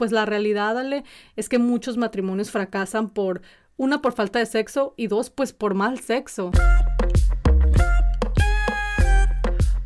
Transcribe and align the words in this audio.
pues 0.00 0.12
la 0.12 0.24
realidad, 0.24 0.78
Ale, 0.78 1.04
es 1.36 1.50
que 1.50 1.58
muchos 1.58 1.98
matrimonios 1.98 2.50
fracasan 2.50 3.10
por, 3.10 3.42
una, 3.76 4.00
por 4.00 4.14
falta 4.14 4.38
de 4.38 4.46
sexo 4.46 4.94
y 4.96 5.08
dos, 5.08 5.28
pues 5.28 5.52
por 5.52 5.74
mal 5.74 6.00
sexo. 6.00 6.52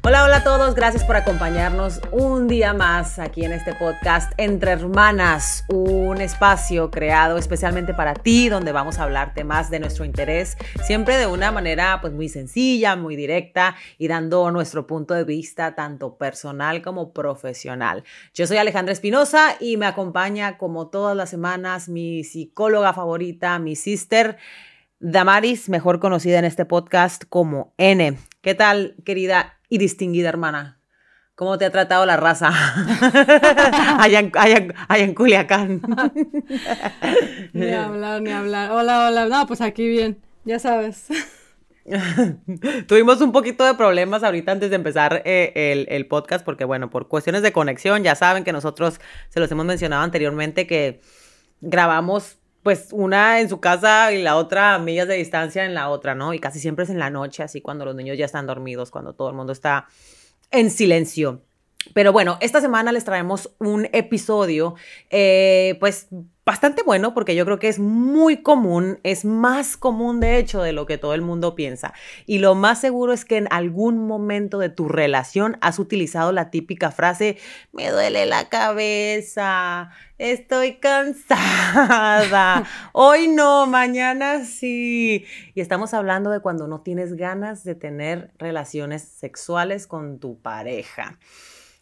Hola, 0.06 0.24
hola 0.24 0.36
a 0.36 0.44
todos, 0.44 0.74
gracias 0.74 1.02
por 1.02 1.16
acompañarnos 1.16 2.02
un 2.12 2.46
día 2.46 2.74
más 2.74 3.18
aquí 3.18 3.42
en 3.42 3.54
este 3.54 3.72
podcast 3.72 4.34
Entre 4.36 4.72
Hermanas, 4.72 5.64
un 5.70 6.20
espacio 6.20 6.90
creado 6.90 7.38
especialmente 7.38 7.94
para 7.94 8.12
ti 8.12 8.50
donde 8.50 8.70
vamos 8.70 8.98
a 8.98 9.04
hablarte 9.04 9.44
más 9.44 9.70
de 9.70 9.80
nuestro 9.80 10.04
interés, 10.04 10.58
siempre 10.84 11.16
de 11.16 11.26
una 11.26 11.52
manera 11.52 12.02
pues 12.02 12.12
muy 12.12 12.28
sencilla, 12.28 12.96
muy 12.96 13.16
directa 13.16 13.76
y 13.96 14.08
dando 14.08 14.50
nuestro 14.50 14.86
punto 14.86 15.14
de 15.14 15.24
vista 15.24 15.74
tanto 15.74 16.18
personal 16.18 16.82
como 16.82 17.14
profesional. 17.14 18.04
Yo 18.34 18.46
soy 18.46 18.58
Alejandra 18.58 18.92
Espinosa 18.92 19.56
y 19.58 19.78
me 19.78 19.86
acompaña 19.86 20.58
como 20.58 20.88
todas 20.88 21.16
las 21.16 21.30
semanas 21.30 21.88
mi 21.88 22.24
psicóloga 22.24 22.92
favorita, 22.92 23.58
mi 23.58 23.74
sister. 23.74 24.36
Damaris, 25.00 25.70
mejor 25.70 25.98
conocida 25.98 26.38
en 26.38 26.44
este 26.44 26.66
podcast 26.66 27.24
como 27.26 27.72
N. 27.78 28.18
¿Qué 28.42 28.54
tal, 28.54 28.96
querida 29.06 29.53
y 29.68 29.78
distinguida 29.78 30.28
hermana. 30.28 30.80
¿Cómo 31.34 31.58
te 31.58 31.64
ha 31.64 31.70
tratado 31.70 32.06
la 32.06 32.16
raza 32.16 32.52
allá, 33.98 34.20
en, 34.20 35.14
Culiacán? 35.14 35.82
ni 37.52 37.70
hablar, 37.72 38.22
ni 38.22 38.30
hablar. 38.30 38.70
Hola, 38.70 39.08
hola. 39.08 39.26
No, 39.26 39.44
pues 39.48 39.60
aquí 39.60 39.88
bien, 39.88 40.22
ya 40.44 40.60
sabes. 40.60 41.08
Tuvimos 42.86 43.20
un 43.20 43.32
poquito 43.32 43.64
de 43.64 43.74
problemas 43.74 44.22
ahorita 44.22 44.52
antes 44.52 44.70
de 44.70 44.76
empezar 44.76 45.22
eh, 45.24 45.52
el, 45.72 45.86
el, 45.90 46.06
podcast 46.06 46.44
porque, 46.44 46.64
bueno, 46.64 46.88
por 46.88 47.08
cuestiones 47.08 47.42
de 47.42 47.52
conexión, 47.52 48.04
ya 48.04 48.14
saben 48.14 48.44
que 48.44 48.52
nosotros 48.52 49.00
se 49.28 49.40
los 49.40 49.50
hemos 49.50 49.66
mencionado 49.66 50.04
anteriormente 50.04 50.68
que 50.68 51.00
grabamos 51.60 52.38
pues 52.64 52.88
una 52.92 53.40
en 53.40 53.50
su 53.50 53.60
casa 53.60 54.10
y 54.10 54.22
la 54.22 54.36
otra 54.36 54.74
a 54.74 54.78
millas 54.78 55.06
de 55.06 55.16
distancia 55.16 55.66
en 55.66 55.74
la 55.74 55.90
otra, 55.90 56.14
¿no? 56.14 56.32
Y 56.32 56.40
casi 56.40 56.58
siempre 56.58 56.84
es 56.84 56.90
en 56.90 56.98
la 56.98 57.10
noche, 57.10 57.42
así 57.42 57.60
cuando 57.60 57.84
los 57.84 57.94
niños 57.94 58.16
ya 58.16 58.24
están 58.24 58.46
dormidos, 58.46 58.90
cuando 58.90 59.12
todo 59.12 59.28
el 59.28 59.36
mundo 59.36 59.52
está 59.52 59.86
en 60.50 60.70
silencio. 60.70 61.42
Pero 61.92 62.10
bueno, 62.10 62.38
esta 62.40 62.62
semana 62.62 62.90
les 62.90 63.04
traemos 63.04 63.50
un 63.58 63.86
episodio, 63.92 64.76
eh, 65.10 65.76
pues 65.78 66.08
bastante 66.44 66.82
bueno 66.82 67.14
porque 67.14 67.34
yo 67.34 67.44
creo 67.44 67.58
que 67.58 67.68
es 67.68 67.78
muy 67.78 68.42
común, 68.42 68.98
es 69.02 69.24
más 69.24 69.76
común 69.76 70.20
de 70.20 70.38
hecho 70.38 70.62
de 70.62 70.72
lo 70.72 70.86
que 70.86 70.98
todo 70.98 71.14
el 71.14 71.22
mundo 71.22 71.54
piensa. 71.54 71.94
Y 72.26 72.38
lo 72.38 72.54
más 72.54 72.80
seguro 72.80 73.12
es 73.12 73.24
que 73.24 73.36
en 73.36 73.48
algún 73.50 74.06
momento 74.06 74.58
de 74.58 74.68
tu 74.68 74.88
relación 74.88 75.56
has 75.60 75.78
utilizado 75.78 76.32
la 76.32 76.50
típica 76.50 76.90
frase, 76.90 77.38
me 77.72 77.90
duele 77.90 78.26
la 78.26 78.48
cabeza, 78.48 79.90
estoy 80.18 80.76
cansada, 80.76 82.64
hoy 82.92 83.28
no, 83.28 83.66
mañana 83.66 84.44
sí. 84.44 85.24
Y 85.54 85.60
estamos 85.60 85.94
hablando 85.94 86.30
de 86.30 86.40
cuando 86.40 86.68
no 86.68 86.82
tienes 86.82 87.14
ganas 87.14 87.64
de 87.64 87.74
tener 87.74 88.32
relaciones 88.38 89.02
sexuales 89.02 89.86
con 89.86 90.18
tu 90.18 90.38
pareja. 90.40 91.18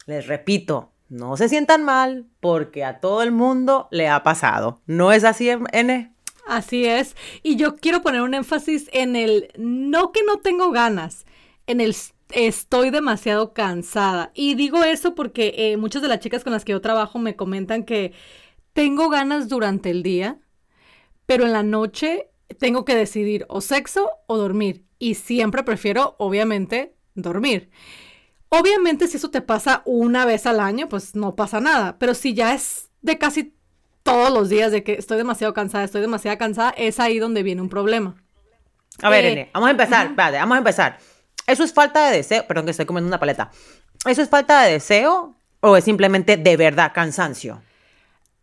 Les 0.06 0.26
repito, 0.26 0.92
no 1.12 1.36
se 1.36 1.50
sientan 1.50 1.84
mal 1.84 2.26
porque 2.40 2.84
a 2.84 2.98
todo 2.98 3.22
el 3.22 3.32
mundo 3.32 3.86
le 3.90 4.08
ha 4.08 4.22
pasado. 4.22 4.80
¿No 4.86 5.12
es 5.12 5.24
así, 5.24 5.50
N? 5.50 6.14
Así 6.46 6.86
es. 6.86 7.14
Y 7.42 7.56
yo 7.56 7.76
quiero 7.76 8.00
poner 8.00 8.22
un 8.22 8.32
énfasis 8.32 8.88
en 8.92 9.14
el 9.14 9.52
no 9.58 10.10
que 10.10 10.24
no 10.24 10.38
tengo 10.38 10.70
ganas, 10.70 11.26
en 11.66 11.82
el 11.82 11.94
estoy 12.30 12.88
demasiado 12.88 13.52
cansada. 13.52 14.32
Y 14.34 14.54
digo 14.54 14.82
eso 14.84 15.14
porque 15.14 15.54
eh, 15.56 15.76
muchas 15.76 16.00
de 16.00 16.08
las 16.08 16.20
chicas 16.20 16.44
con 16.44 16.52
las 16.54 16.64
que 16.64 16.72
yo 16.72 16.80
trabajo 16.80 17.18
me 17.18 17.36
comentan 17.36 17.84
que 17.84 18.14
tengo 18.72 19.10
ganas 19.10 19.50
durante 19.50 19.90
el 19.90 20.02
día, 20.02 20.40
pero 21.26 21.44
en 21.44 21.52
la 21.52 21.62
noche 21.62 22.30
tengo 22.58 22.86
que 22.86 22.96
decidir 22.96 23.44
o 23.50 23.60
sexo 23.60 24.08
o 24.26 24.38
dormir. 24.38 24.86
Y 24.98 25.16
siempre 25.16 25.62
prefiero, 25.62 26.16
obviamente, 26.18 26.94
dormir. 27.14 27.70
Obviamente 28.54 29.08
si 29.08 29.16
eso 29.16 29.30
te 29.30 29.40
pasa 29.40 29.80
una 29.86 30.26
vez 30.26 30.44
al 30.44 30.60
año, 30.60 30.86
pues 30.86 31.14
no 31.14 31.34
pasa 31.34 31.58
nada, 31.58 31.96
pero 31.98 32.12
si 32.12 32.34
ya 32.34 32.52
es 32.52 32.90
de 33.00 33.16
casi 33.16 33.54
todos 34.02 34.30
los 34.30 34.50
días 34.50 34.70
de 34.70 34.84
que 34.84 34.92
estoy 34.92 35.16
demasiado 35.16 35.54
cansada, 35.54 35.84
estoy 35.84 36.02
demasiado 36.02 36.36
cansada, 36.36 36.74
es 36.76 37.00
ahí 37.00 37.18
donde 37.18 37.42
viene 37.42 37.62
un 37.62 37.70
problema. 37.70 38.14
A 39.00 39.08
ver, 39.08 39.24
eh, 39.24 39.50
vamos 39.54 39.68
a 39.68 39.70
empezar, 39.70 40.14
vamos 40.14 40.54
a 40.54 40.58
empezar. 40.58 40.98
¿Eso 41.46 41.64
es 41.64 41.72
falta 41.72 42.10
de 42.10 42.18
deseo? 42.18 42.46
Perdón 42.46 42.66
que 42.66 42.72
estoy 42.72 42.84
comiendo 42.84 43.08
una 43.08 43.18
paleta. 43.18 43.50
¿Eso 44.04 44.20
es 44.20 44.28
falta 44.28 44.60
de 44.64 44.72
deseo 44.72 45.34
o 45.60 45.74
es 45.78 45.84
simplemente 45.84 46.36
de 46.36 46.56
verdad 46.58 46.92
cansancio? 46.94 47.62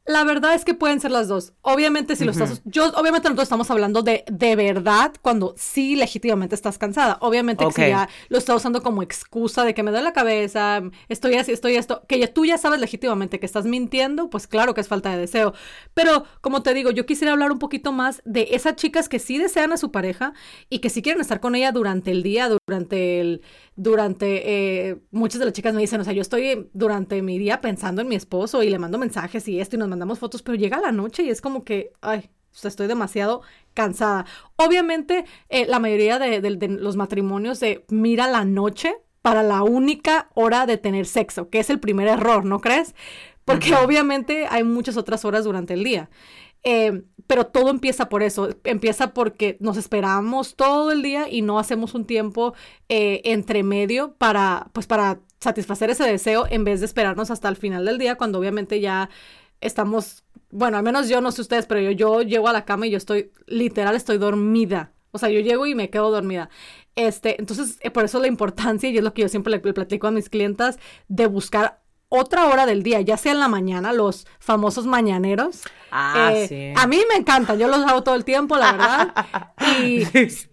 La 0.09 0.23
verdad 0.23 0.55
es 0.55 0.65
que 0.65 0.73
pueden 0.73 0.99
ser 0.99 1.11
las 1.11 1.27
dos. 1.27 1.53
Obviamente, 1.61 2.15
si 2.15 2.25
lo 2.25 2.31
estás. 2.31 2.63
Yo, 2.65 2.87
obviamente, 2.95 3.29
nosotros 3.29 3.43
estamos 3.43 3.69
hablando 3.69 4.01
de 4.01 4.23
de 4.25 4.55
verdad 4.55 5.13
cuando 5.21 5.53
sí 5.55 5.95
legítimamente 5.95 6.55
estás 6.55 6.79
cansada. 6.79 7.19
Obviamente, 7.21 7.63
que 7.63 7.71
si 7.71 7.81
ya 7.81 8.09
lo 8.27 8.39
estás 8.39 8.55
usando 8.55 8.81
como 8.81 9.03
excusa 9.03 9.63
de 9.63 9.75
que 9.75 9.83
me 9.83 9.91
duele 9.91 10.05
la 10.05 10.13
cabeza, 10.13 10.81
estoy 11.09 11.35
así, 11.35 11.51
estoy 11.51 11.75
esto, 11.75 12.01
que 12.07 12.17
ya, 12.17 12.33
tú 12.33 12.43
ya 12.43 12.57
sabes 12.57 12.79
legítimamente 12.79 13.39
que 13.39 13.45
estás 13.45 13.65
mintiendo, 13.65 14.31
pues 14.31 14.47
claro 14.47 14.73
que 14.73 14.81
es 14.81 14.87
falta 14.87 15.11
de 15.11 15.17
deseo. 15.17 15.53
Pero, 15.93 16.23
como 16.41 16.63
te 16.63 16.73
digo, 16.73 16.89
yo 16.89 17.05
quisiera 17.05 17.33
hablar 17.33 17.51
un 17.51 17.59
poquito 17.59 17.91
más 17.91 18.23
de 18.25 18.47
esas 18.53 18.77
chicas 18.77 19.09
que 19.09 19.19
sí 19.19 19.37
desean 19.37 19.73
a 19.73 19.77
su 19.77 19.91
pareja 19.91 20.33
y 20.71 20.79
que 20.79 20.89
sí 20.89 21.03
quieren 21.03 21.21
estar 21.21 21.39
con 21.39 21.53
ella 21.53 21.71
durante 21.71 22.09
el 22.09 22.23
día, 22.23 22.49
durante 22.49 23.21
el 23.21 23.43
durante, 23.75 24.89
eh, 24.89 24.97
muchas 25.11 25.39
de 25.39 25.45
las 25.45 25.53
chicas 25.53 25.73
me 25.73 25.79
dicen, 25.79 26.01
o 26.01 26.03
sea, 26.03 26.11
yo 26.11 26.21
estoy 26.21 26.69
durante 26.73 27.21
mi 27.21 27.39
día 27.39 27.61
pensando 27.61 28.01
en 28.01 28.09
mi 28.09 28.15
esposo 28.15 28.61
y 28.61 28.69
le 28.69 28.77
mando 28.77 28.97
mensajes 28.97 29.47
y 29.47 29.61
esto 29.61 29.77
y 29.77 29.79
nos 29.79 29.87
mandamos 29.99 30.19
fotos, 30.19 30.41
pero 30.41 30.55
llega 30.55 30.79
la 30.79 30.93
noche 30.93 31.23
y 31.23 31.29
es 31.29 31.41
como 31.41 31.65
que, 31.65 31.91
ay, 31.99 32.29
o 32.53 32.57
sea, 32.57 32.69
estoy 32.69 32.87
demasiado 32.87 33.41
cansada. 33.73 34.25
Obviamente, 34.55 35.25
eh, 35.49 35.65
la 35.67 35.79
mayoría 35.79 36.17
de, 36.19 36.41
los 36.69 36.95
matrimonios 36.95 37.59
de 37.59 37.85
mira 37.89 38.27
la 38.27 38.45
noche 38.45 38.95
para 39.21 39.43
la 39.43 39.63
única 39.63 40.29
hora 40.35 40.65
de 40.65 40.77
tener 40.77 41.05
sexo, 41.05 41.49
que 41.49 41.59
es 41.59 41.69
el 41.69 41.81
primer 41.81 42.07
error, 42.07 42.45
¿no 42.45 42.59
crees? 42.59 42.95
Porque 43.43 43.75
obviamente 43.75 44.47
hay 44.49 44.63
muchas 44.63 44.95
otras 44.95 45.25
horas 45.25 45.43
durante 45.43 45.73
el 45.73 45.83
día. 45.83 46.09
Eh, 46.63 47.03
pero 47.27 47.47
todo 47.47 47.69
empieza 47.69 48.09
por 48.09 48.23
eso, 48.23 48.49
empieza 48.63 49.13
porque 49.13 49.57
nos 49.59 49.77
esperamos 49.77 50.55
todo 50.55 50.91
el 50.91 51.01
día 51.01 51.29
y 51.29 51.41
no 51.41 51.59
hacemos 51.59 51.93
un 51.93 52.05
tiempo 52.05 52.53
eh, 52.87 53.21
entre 53.25 53.63
medio 53.63 54.13
para, 54.15 54.69
pues 54.73 54.87
para 54.87 55.19
satisfacer 55.39 55.89
ese 55.89 56.03
deseo 56.03 56.45
en 56.49 56.63
vez 56.63 56.79
de 56.79 56.85
esperarnos 56.85 57.31
hasta 57.31 57.47
el 57.47 57.55
final 57.55 57.85
del 57.85 57.97
día 57.97 58.15
cuando 58.15 58.39
obviamente 58.39 58.81
ya 58.81 59.09
estamos, 59.61 60.23
bueno, 60.51 60.77
al 60.77 60.83
menos 60.83 61.09
yo 61.09 61.21
no 61.21 61.31
sé 61.31 61.41
ustedes, 61.41 61.65
pero 61.65 61.81
yo, 61.81 61.91
yo 61.91 62.21
llego 62.21 62.47
a 62.47 62.53
la 62.53 62.65
cama 62.65 62.87
y 62.87 62.91
yo 62.91 62.97
estoy, 62.97 63.31
literal, 63.47 63.95
estoy 63.95 64.17
dormida. 64.17 64.93
O 65.11 65.17
sea, 65.17 65.29
yo 65.29 65.39
llego 65.39 65.65
y 65.65 65.75
me 65.75 65.89
quedo 65.89 66.11
dormida. 66.11 66.49
Este, 66.95 67.39
entonces, 67.39 67.77
eh, 67.81 67.91
por 67.91 68.05
eso 68.05 68.19
la 68.19 68.27
importancia, 68.27 68.89
y 68.89 68.97
es 68.97 69.03
lo 69.03 69.13
que 69.13 69.23
yo 69.23 69.29
siempre 69.29 69.51
le 69.51 69.59
platico 69.59 70.07
a 70.07 70.11
mis 70.11 70.29
clientas, 70.29 70.77
de 71.07 71.27
buscar 71.27 71.81
otra 72.09 72.47
hora 72.47 72.65
del 72.65 72.81
día, 72.81 73.01
ya 73.01 73.17
sea 73.17 73.31
en 73.31 73.39
la 73.39 73.47
mañana, 73.47 73.93
los 73.93 74.25
famosos 74.39 74.87
mañaneros. 74.87 75.61
Ah, 75.91 76.31
eh, 76.33 76.47
sí. 76.47 76.73
A 76.75 76.87
mí 76.87 76.99
me 77.07 77.15
encantan, 77.15 77.59
yo 77.59 77.67
los 77.67 77.79
hago 77.79 78.03
todo 78.03 78.15
el 78.15 78.25
tiempo, 78.25 78.57
la 78.57 78.71
verdad. 78.71 79.53
y 79.79 80.03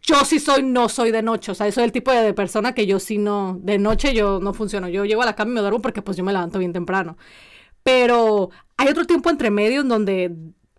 yo 0.03 0.25
sí 0.25 0.38
soy, 0.38 0.62
no 0.62 0.91
soy 0.91 1.11
de 1.11 1.23
noche, 1.23 1.53
o 1.53 1.55
sea, 1.55 1.71
soy 1.73 1.84
el 1.84 1.93
tipo 1.93 2.12
de 2.12 2.34
persona 2.34 2.75
que 2.75 2.87
yo 2.87 3.00
sí 3.00 3.17
no, 3.17 3.59
de 3.61 3.78
noche 3.78 4.12
yo 4.15 4.38
no 4.38 4.53
funciono. 4.53 4.88
Yo 4.88 5.06
llego 5.06 5.23
a 5.23 5.27
la 5.27 5.34
cama 5.34 5.53
y 5.53 5.55
me 5.55 5.61
duermo 5.62 5.81
porque 5.81 6.03
pues 6.03 6.17
yo 6.19 6.25
me 6.25 6.33
levanto 6.33 6.59
bien 6.59 6.75
temprano. 6.75 7.17
Pero 7.83 8.50
hay 8.76 8.88
otro 8.88 9.04
tiempo 9.04 9.31
entre 9.31 9.50
medio 9.50 9.81
en 9.81 9.88
donde, 9.88 10.32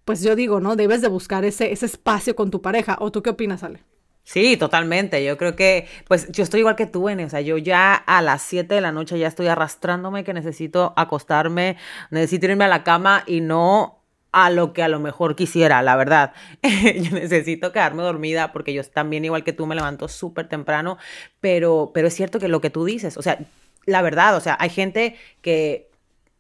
pues 0.05 0.21
yo 0.21 0.35
digo, 0.35 0.59
¿no? 0.59 0.75
Debes 0.75 1.01
de 1.01 1.07
buscar 1.07 1.45
ese, 1.45 1.71
ese 1.71 1.85
espacio 1.85 2.35
con 2.35 2.51
tu 2.51 2.61
pareja. 2.61 2.97
¿O 2.99 3.11
tú 3.11 3.23
qué 3.23 3.31
opinas, 3.31 3.63
Ale? 3.63 3.83
Sí, 4.23 4.57
totalmente. 4.57 5.23
Yo 5.23 5.37
creo 5.37 5.55
que, 5.55 5.87
pues 6.05 6.29
yo 6.31 6.43
estoy 6.43 6.59
igual 6.59 6.75
que 6.75 6.85
tú, 6.85 7.07
N. 7.07 7.23
O 7.23 7.29
sea, 7.29 7.39
yo 7.39 7.57
ya 7.57 7.95
a 7.95 8.21
las 8.21 8.41
7 8.41 8.75
de 8.75 8.81
la 8.81 8.91
noche 8.91 9.17
ya 9.17 9.27
estoy 9.27 9.47
arrastrándome 9.47 10.25
que 10.25 10.33
necesito 10.33 10.93
acostarme, 10.97 11.77
necesito 12.11 12.47
irme 12.47 12.65
a 12.65 12.67
la 12.67 12.83
cama 12.83 13.23
y 13.25 13.39
no 13.39 14.03
a 14.33 14.49
lo 14.49 14.73
que 14.73 14.83
a 14.83 14.89
lo 14.89 14.99
mejor 14.99 15.35
quisiera, 15.37 15.81
la 15.81 15.95
verdad. 15.95 16.33
yo 16.61 17.11
necesito 17.11 17.71
quedarme 17.71 18.03
dormida 18.03 18.51
porque 18.51 18.73
yo 18.73 18.83
también, 18.83 19.23
igual 19.23 19.45
que 19.45 19.53
tú, 19.53 19.65
me 19.65 19.75
levanto 19.75 20.09
súper 20.09 20.49
temprano, 20.49 20.97
pero, 21.39 21.91
pero 21.93 22.09
es 22.09 22.13
cierto 22.13 22.37
que 22.37 22.49
lo 22.49 22.59
que 22.59 22.69
tú 22.69 22.83
dices, 22.83 23.15
o 23.17 23.21
sea, 23.21 23.39
la 23.85 24.01
verdad, 24.01 24.35
o 24.35 24.41
sea, 24.41 24.57
hay 24.59 24.69
gente 24.69 25.15
que 25.41 25.89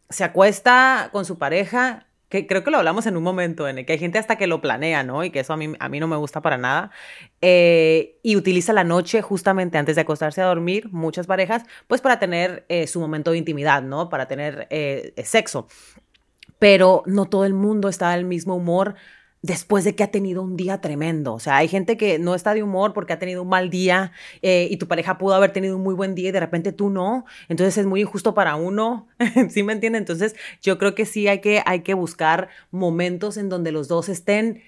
se 0.09 0.23
acuesta 0.23 1.09
con 1.11 1.25
su 1.25 1.37
pareja 1.37 2.07
que 2.29 2.45
creo 2.45 2.63
que 2.63 2.71
lo 2.71 2.77
hablamos 2.77 3.05
en 3.05 3.15
un 3.15 3.23
momento, 3.23 3.67
en 3.67 3.85
que 3.85 3.93
hay 3.93 3.99
gente 3.99 4.19
hasta 4.19 4.35
que 4.35 4.47
lo 4.47 4.59
planea, 4.61 5.03
¿no? 5.03 5.23
Y 5.23 5.31
que 5.31 5.39
eso 5.39 5.53
a 5.53 5.57
mí, 5.57 5.73
a 5.79 5.89
mí 5.89 5.99
no 5.99 6.07
me 6.07 6.17
gusta 6.17 6.41
para 6.41 6.57
nada. 6.57 6.91
Eh, 7.41 8.19
y 8.21 8.35
utiliza 8.35 8.73
la 8.73 8.83
noche 8.83 9.21
justamente 9.21 9.77
antes 9.77 9.95
de 9.95 10.01
acostarse 10.01 10.41
a 10.41 10.45
dormir, 10.45 10.89
muchas 10.91 11.25
parejas, 11.25 11.63
pues 11.87 12.01
para 12.01 12.19
tener 12.19 12.65
eh, 12.67 12.87
su 12.87 12.99
momento 12.99 13.31
de 13.31 13.37
intimidad, 13.37 13.81
¿no? 13.81 14.09
Para 14.09 14.27
tener 14.27 14.67
eh, 14.71 15.13
sexo. 15.23 15.67
Pero 16.59 17.03
no 17.05 17.25
todo 17.27 17.45
el 17.45 17.53
mundo 17.53 17.87
está 17.87 18.11
del 18.11 18.25
mismo 18.25 18.55
humor 18.55 18.95
después 19.47 19.85
de 19.85 19.95
que 19.95 20.03
ha 20.03 20.11
tenido 20.11 20.43
un 20.43 20.57
día 20.57 20.81
tremendo. 20.81 21.33
O 21.33 21.39
sea, 21.39 21.55
hay 21.55 21.69
gente 21.69 21.95
que 21.95 22.19
no 22.19 22.35
está 22.35 22.53
de 22.53 22.63
humor 22.63 22.93
porque 22.93 23.13
ha 23.13 23.19
tenido 23.19 23.43
un 23.43 23.47
mal 23.47 23.69
día 23.69 24.11
eh, 24.41 24.67
y 24.69 24.75
tu 24.75 24.87
pareja 24.87 25.17
pudo 25.17 25.35
haber 25.35 25.53
tenido 25.53 25.77
un 25.77 25.83
muy 25.83 25.95
buen 25.95 26.15
día 26.15 26.29
y 26.29 26.31
de 26.33 26.39
repente 26.41 26.73
tú 26.73 26.89
no. 26.89 27.25
Entonces 27.47 27.77
es 27.77 27.85
muy 27.85 28.01
injusto 28.01 28.33
para 28.33 28.57
uno. 28.57 29.07
¿Sí 29.49 29.63
me 29.63 29.71
entiende? 29.71 29.99
Entonces 29.99 30.35
yo 30.61 30.77
creo 30.77 30.95
que 30.95 31.05
sí 31.05 31.29
hay 31.29 31.39
que, 31.39 31.63
hay 31.65 31.79
que 31.79 31.93
buscar 31.93 32.49
momentos 32.71 33.37
en 33.37 33.47
donde 33.47 33.71
los 33.71 33.87
dos 33.87 34.09
estén 34.09 34.63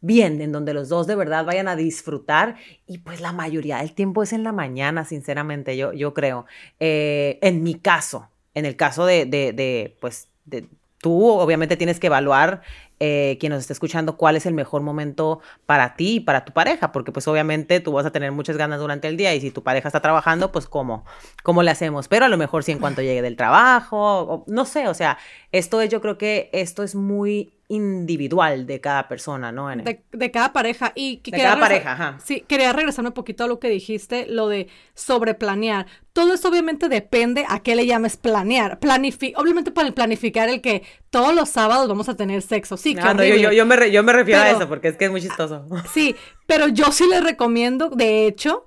bien, 0.00 0.40
en 0.40 0.52
donde 0.52 0.72
los 0.72 0.88
dos 0.88 1.08
de 1.08 1.16
verdad 1.16 1.44
vayan 1.44 1.66
a 1.66 1.74
disfrutar 1.74 2.54
y 2.86 2.98
pues 2.98 3.20
la 3.20 3.32
mayoría 3.32 3.78
del 3.78 3.92
tiempo 3.92 4.22
es 4.22 4.32
en 4.32 4.44
la 4.44 4.52
mañana, 4.52 5.04
sinceramente, 5.04 5.76
yo, 5.76 5.92
yo 5.92 6.14
creo. 6.14 6.46
Eh, 6.78 7.40
en 7.42 7.64
mi 7.64 7.74
caso, 7.74 8.28
en 8.54 8.66
el 8.66 8.76
caso 8.76 9.04
de, 9.04 9.26
de, 9.26 9.52
de 9.52 9.96
pues, 10.00 10.28
de, 10.44 10.68
tú 11.02 11.26
obviamente 11.26 11.76
tienes 11.76 11.98
que 12.00 12.06
evaluar 12.06 12.62
eh, 13.04 13.36
quien 13.40 13.50
nos 13.50 13.58
esté 13.58 13.72
escuchando 13.72 14.16
cuál 14.16 14.36
es 14.36 14.46
el 14.46 14.54
mejor 14.54 14.80
momento 14.80 15.40
para 15.66 15.96
ti 15.96 16.14
y 16.14 16.20
para 16.20 16.44
tu 16.44 16.52
pareja, 16.52 16.92
porque 16.92 17.10
pues 17.10 17.26
obviamente 17.26 17.80
tú 17.80 17.90
vas 17.90 18.06
a 18.06 18.12
tener 18.12 18.30
muchas 18.30 18.56
ganas 18.56 18.78
durante 18.78 19.08
el 19.08 19.16
día 19.16 19.34
y 19.34 19.40
si 19.40 19.50
tu 19.50 19.64
pareja 19.64 19.88
está 19.88 19.98
trabajando, 19.98 20.52
pues 20.52 20.68
cómo, 20.68 21.04
cómo 21.42 21.64
le 21.64 21.72
hacemos, 21.72 22.06
pero 22.06 22.26
a 22.26 22.28
lo 22.28 22.36
mejor 22.36 22.62
si 22.62 22.70
en 22.70 22.78
cuanto 22.78 23.02
llegue 23.02 23.20
del 23.20 23.34
trabajo, 23.34 24.44
no 24.46 24.64
sé, 24.66 24.86
o 24.86 24.94
sea, 24.94 25.18
esto 25.50 25.80
es, 25.80 25.90
yo 25.90 26.00
creo 26.00 26.16
que 26.16 26.48
esto 26.52 26.84
es 26.84 26.94
muy 26.94 27.52
individual 27.72 28.66
de 28.66 28.80
cada 28.82 29.08
persona, 29.08 29.50
¿no? 29.50 29.68
De, 29.68 30.30
cada 30.30 30.52
pareja. 30.52 30.92
Y 30.94 31.22
de 31.24 31.38
cada 31.38 31.58
pareja, 31.58 31.92
ajá. 31.92 32.18
Sí, 32.22 32.44
quería 32.46 32.72
regresarme 32.72 33.08
un 33.08 33.14
poquito 33.14 33.44
a 33.44 33.46
lo 33.46 33.58
que 33.58 33.68
dijiste, 33.68 34.26
lo 34.28 34.48
de 34.48 34.68
sobreplanear. 34.94 35.86
Todo 36.12 36.34
eso 36.34 36.50
obviamente 36.50 36.90
depende 36.90 37.46
a 37.48 37.60
qué 37.60 37.74
le 37.74 37.86
llames 37.86 38.18
planear. 38.18 38.78
Planifi 38.78 39.32
obviamente 39.36 39.70
para 39.70 39.88
el 39.88 39.94
planificar 39.94 40.50
el 40.50 40.60
que 40.60 40.82
todos 41.08 41.34
los 41.34 41.48
sábados 41.48 41.88
vamos 41.88 42.10
a 42.10 42.14
tener 42.14 42.42
sexo. 42.42 42.76
Sí, 42.76 42.94
claro. 42.94 43.24
yo, 43.24 43.50
yo, 43.52 43.64
me, 43.64 43.90
yo 43.90 44.02
me 44.02 44.12
refiero 44.12 44.42
a 44.42 44.50
eso 44.50 44.68
porque 44.68 44.88
es 44.88 44.98
que 44.98 45.06
es 45.06 45.10
muy 45.10 45.22
chistoso. 45.22 45.66
Sí, 45.92 46.14
pero 46.46 46.68
yo 46.68 46.92
sí 46.92 47.08
les 47.08 47.24
recomiendo, 47.24 47.88
de 47.88 48.26
hecho, 48.26 48.66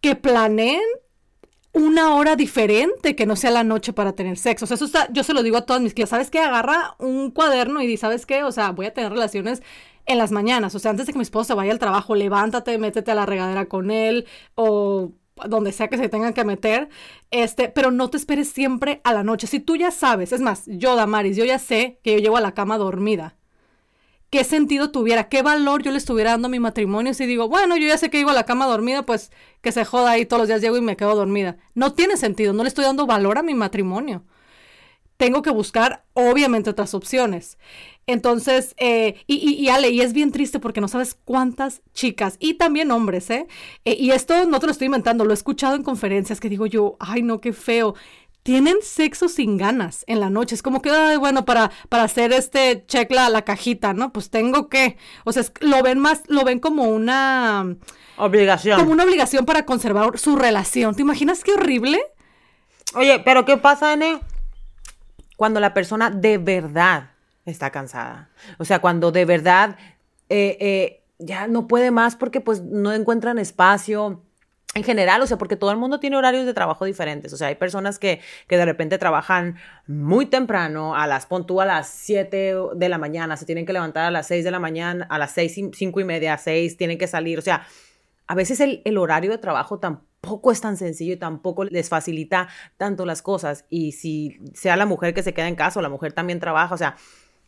que 0.00 0.16
planeen 0.16 0.82
una 1.72 2.14
hora 2.16 2.36
diferente 2.36 3.14
que 3.14 3.26
no 3.26 3.36
sea 3.36 3.50
la 3.50 3.64
noche 3.64 3.92
para 3.92 4.12
tener 4.12 4.36
sexo. 4.38 4.64
O 4.64 4.68
sea, 4.68 4.74
eso 4.74 4.84
está, 4.84 5.08
yo 5.12 5.22
se 5.22 5.34
lo 5.34 5.42
digo 5.42 5.56
a 5.56 5.66
todas 5.66 5.82
mis 5.82 5.94
clientes, 5.94 6.10
¿sabes 6.10 6.30
qué? 6.30 6.40
Agarra 6.40 6.94
un 6.98 7.30
cuaderno 7.30 7.80
y 7.82 7.86
di, 7.86 7.96
¿sabes 7.96 8.26
qué? 8.26 8.42
O 8.42 8.52
sea, 8.52 8.70
voy 8.72 8.86
a 8.86 8.94
tener 8.94 9.12
relaciones 9.12 9.62
en 10.06 10.18
las 10.18 10.32
mañanas. 10.32 10.74
O 10.74 10.78
sea, 10.78 10.90
antes 10.90 11.06
de 11.06 11.12
que 11.12 11.18
mi 11.18 11.22
esposo 11.22 11.56
vaya 11.56 11.72
al 11.72 11.78
trabajo, 11.78 12.14
levántate, 12.14 12.78
métete 12.78 13.10
a 13.10 13.14
la 13.14 13.26
regadera 13.26 13.66
con 13.66 13.90
él 13.90 14.26
o 14.54 15.12
donde 15.48 15.72
sea 15.72 15.88
que 15.88 15.96
se 15.96 16.08
tengan 16.08 16.34
que 16.34 16.44
meter, 16.44 16.88
este, 17.30 17.68
pero 17.68 17.90
no 17.90 18.10
te 18.10 18.18
esperes 18.18 18.50
siempre 18.50 19.00
a 19.04 19.14
la 19.14 19.24
noche. 19.24 19.46
Si 19.46 19.60
tú 19.60 19.76
ya 19.76 19.90
sabes, 19.90 20.32
es 20.32 20.40
más, 20.40 20.64
yo, 20.66 20.96
Damaris, 20.96 21.36
yo 21.36 21.44
ya 21.44 21.58
sé 21.58 21.98
que 22.02 22.12
yo 22.12 22.18
llego 22.18 22.36
a 22.36 22.42
la 22.42 22.52
cama 22.52 22.76
dormida 22.78 23.36
qué 24.30 24.44
sentido 24.44 24.90
tuviera, 24.90 25.28
qué 25.28 25.42
valor 25.42 25.82
yo 25.82 25.90
le 25.90 25.98
estuviera 25.98 26.30
dando 26.30 26.46
a 26.46 26.50
mi 26.50 26.60
matrimonio 26.60 27.14
si 27.14 27.26
digo, 27.26 27.48
bueno, 27.48 27.76
yo 27.76 27.86
ya 27.88 27.98
sé 27.98 28.10
que 28.10 28.18
llego 28.18 28.30
a 28.30 28.34
la 28.34 28.46
cama 28.46 28.66
dormida, 28.66 29.04
pues 29.04 29.32
que 29.60 29.72
se 29.72 29.84
joda 29.84 30.12
ahí 30.12 30.24
todos 30.24 30.42
los 30.42 30.48
días 30.48 30.60
llego 30.62 30.76
y 30.76 30.80
me 30.80 30.96
quedo 30.96 31.14
dormida. 31.16 31.58
No 31.74 31.92
tiene 31.92 32.16
sentido, 32.16 32.52
no 32.52 32.62
le 32.62 32.68
estoy 32.68 32.84
dando 32.84 33.06
valor 33.06 33.38
a 33.38 33.42
mi 33.42 33.54
matrimonio. 33.54 34.24
Tengo 35.16 35.42
que 35.42 35.50
buscar, 35.50 36.06
obviamente, 36.14 36.70
otras 36.70 36.94
opciones. 36.94 37.58
Entonces, 38.06 38.74
eh, 38.78 39.16
y, 39.26 39.34
y, 39.36 39.54
y, 39.54 39.68
Ale, 39.68 39.90
y 39.90 40.00
es 40.00 40.14
bien 40.14 40.32
triste 40.32 40.58
porque 40.60 40.80
no 40.80 40.88
sabes 40.88 41.14
cuántas 41.14 41.82
chicas 41.92 42.36
y 42.40 42.54
también 42.54 42.90
hombres, 42.90 43.28
¿eh? 43.30 43.46
¿eh? 43.84 43.96
Y 43.98 44.12
esto 44.12 44.46
no 44.46 44.60
te 44.60 44.66
lo 44.66 44.72
estoy 44.72 44.86
inventando, 44.86 45.24
lo 45.24 45.32
he 45.32 45.34
escuchado 45.34 45.76
en 45.76 45.82
conferencias 45.82 46.40
que 46.40 46.48
digo 46.48 46.66
yo, 46.66 46.96
ay, 47.00 47.22
no, 47.22 47.40
qué 47.40 47.52
feo 47.52 47.94
tienen 48.42 48.76
sexo 48.82 49.28
sin 49.28 49.56
ganas 49.56 50.04
en 50.06 50.20
la 50.20 50.30
noche. 50.30 50.54
Es 50.54 50.62
como 50.62 50.80
que, 50.82 50.90
ay, 50.90 51.16
bueno, 51.16 51.44
para, 51.44 51.70
para 51.88 52.04
hacer 52.04 52.32
este 52.32 52.84
check 52.86 53.10
la, 53.10 53.28
la 53.28 53.42
cajita, 53.42 53.92
¿no? 53.92 54.12
Pues 54.12 54.30
tengo 54.30 54.68
que. 54.68 54.96
O 55.24 55.32
sea, 55.32 55.42
lo 55.60 55.82
ven 55.82 55.98
más, 55.98 56.22
lo 56.28 56.44
ven 56.44 56.58
como 56.58 56.84
una. 56.84 57.76
Obligación. 58.16 58.78
Como 58.78 58.92
una 58.92 59.04
obligación 59.04 59.46
para 59.46 59.64
conservar 59.64 60.18
su 60.18 60.36
relación. 60.36 60.94
¿Te 60.94 61.02
imaginas 61.02 61.44
qué 61.44 61.52
horrible? 61.52 62.00
Oye, 62.94 63.20
pero 63.20 63.44
¿qué 63.44 63.56
pasa, 63.56 63.92
N? 63.92 64.20
Cuando 65.36 65.60
la 65.60 65.72
persona 65.74 66.10
de 66.10 66.38
verdad 66.38 67.10
está 67.46 67.70
cansada. 67.70 68.30
O 68.58 68.64
sea, 68.64 68.80
cuando 68.80 69.12
de 69.12 69.24
verdad 69.24 69.76
eh, 70.28 70.56
eh, 70.60 71.02
ya 71.18 71.46
no 71.46 71.66
puede 71.66 71.90
más 71.90 72.16
porque 72.16 72.40
pues 72.40 72.62
no 72.62 72.92
encuentran 72.92 73.38
espacio 73.38 74.22
en 74.74 74.84
general, 74.84 75.20
o 75.20 75.26
sea, 75.26 75.36
porque 75.36 75.56
todo 75.56 75.72
el 75.72 75.78
mundo 75.78 75.98
tiene 75.98 76.16
horarios 76.16 76.46
de 76.46 76.54
trabajo 76.54 76.84
diferentes. 76.84 77.32
O 77.32 77.36
sea, 77.36 77.48
hay 77.48 77.56
personas 77.56 77.98
que, 77.98 78.20
que 78.46 78.56
de 78.56 78.64
repente 78.64 78.98
trabajan 78.98 79.56
muy 79.88 80.26
temprano, 80.26 80.94
a 80.94 81.08
las, 81.08 81.26
pon 81.26 81.46
tú 81.46 81.60
a 81.60 81.64
las 81.64 81.88
7 81.88 82.54
de 82.76 82.88
la 82.88 82.98
mañana, 82.98 83.36
se 83.36 83.46
tienen 83.46 83.66
que 83.66 83.72
levantar 83.72 84.04
a 84.04 84.10
las 84.12 84.28
6 84.28 84.44
de 84.44 84.50
la 84.50 84.60
mañana, 84.60 85.06
a 85.10 85.18
las 85.18 85.32
6, 85.32 85.70
5 85.74 86.00
y 86.00 86.04
media, 86.04 86.34
a 86.34 86.38
6, 86.38 86.76
tienen 86.76 86.98
que 86.98 87.08
salir. 87.08 87.38
O 87.38 87.42
sea, 87.42 87.66
a 88.28 88.34
veces 88.36 88.60
el, 88.60 88.80
el 88.84 88.96
horario 88.96 89.32
de 89.32 89.38
trabajo 89.38 89.80
tampoco 89.80 90.52
es 90.52 90.60
tan 90.60 90.76
sencillo 90.76 91.14
y 91.14 91.16
tampoco 91.16 91.64
les 91.64 91.88
facilita 91.88 92.48
tanto 92.76 93.04
las 93.06 93.22
cosas. 93.22 93.64
Y 93.70 93.90
si 93.90 94.38
sea 94.54 94.76
la 94.76 94.86
mujer 94.86 95.14
que 95.14 95.24
se 95.24 95.34
queda 95.34 95.48
en 95.48 95.56
casa 95.56 95.80
o 95.80 95.82
la 95.82 95.88
mujer 95.88 96.12
también 96.12 96.38
trabaja, 96.38 96.72
o 96.72 96.78
sea, 96.78 96.94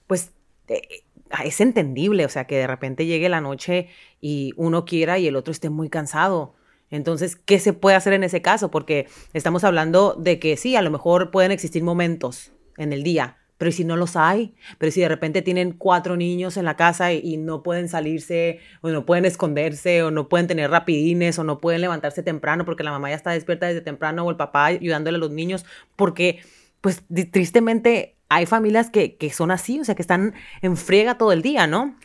pues 0.09 0.33
eh, 0.67 1.05
es 1.45 1.61
entendible, 1.61 2.25
o 2.25 2.29
sea, 2.29 2.49
que 2.49 2.57
de 2.57 2.67
repente 2.67 3.07
llegue 3.07 3.29
la 3.29 3.41
noche 3.41 3.89
y 4.21 4.53
uno 4.57 4.85
quiera 4.85 5.19
y 5.21 5.29
el 5.29 5.37
otro 5.37 5.53
esté 5.53 5.71
muy 5.71 5.89
cansado. 5.89 6.55
Entonces, 6.93 7.37
¿qué 7.37 7.59
se 7.59 7.73
puede 7.73 7.97
hacer 7.97 8.13
en 8.13 8.23
ese 8.23 8.43
caso? 8.43 8.71
Porque 8.71 9.09
estamos 9.33 9.65
hablando 9.65 10.15
de 10.17 10.39
que 10.39 10.57
sí, 10.57 10.77
a 10.77 10.83
lo 10.83 10.91
mejor 10.91 11.31
pueden 11.31 11.51
existir 11.51 11.83
momentos 11.83 12.53
en 12.77 12.93
el 12.93 13.03
día, 13.03 13.39
pero 13.57 13.73
si 13.73 13.85
no 13.85 13.97
los 13.97 14.15
hay? 14.15 14.55
Pero 14.79 14.93
si 14.93 15.01
de 15.01 15.09
repente 15.09 15.41
tienen 15.41 15.73
cuatro 15.73 16.17
niños 16.17 16.59
en 16.59 16.67
la 16.67 16.77
casa 16.77 17.13
y, 17.15 17.39
no 17.39 17.63
pueden 17.63 17.89
salirse, 17.89 18.61
o 18.83 18.91
no 18.91 19.07
pueden 19.07 19.25
esconderse, 19.25 20.03
o 20.03 20.11
no 20.11 20.29
pueden 20.29 20.47
tener 20.47 20.71
rapidines, 20.71 21.39
o 21.39 21.45
no 21.45 21.61
pueden 21.61 21.81
levantarse 21.81 22.23
temprano 22.23 22.67
porque 22.67 22.85
la 22.85 22.91
mamá 22.91 23.09
ya 23.09 23.17
está 23.17 23.31
despierta 23.31 23.69
desde 23.69 23.81
temprano, 23.81 24.25
o 24.25 24.31
el 24.31 24.37
papá 24.37 24.67
ayudándole 24.67 25.17
a 25.17 25.21
los 25.21 25.31
niños, 25.31 25.65
porque, 25.97 26.41
pues, 26.83 27.05
tristemente 27.31 28.17
hay 28.29 28.45
familias 28.45 28.91
que, 28.91 29.17
que 29.17 29.31
son 29.31 29.51
así, 29.51 29.81
o 29.81 29.85
sea, 29.85 29.95
que 29.95 30.03
están 30.03 30.35
en 30.61 30.77
friega 30.77 31.17
todo 31.17 31.33
el 31.33 31.41
día, 31.41 31.67
¿no? 31.67 31.97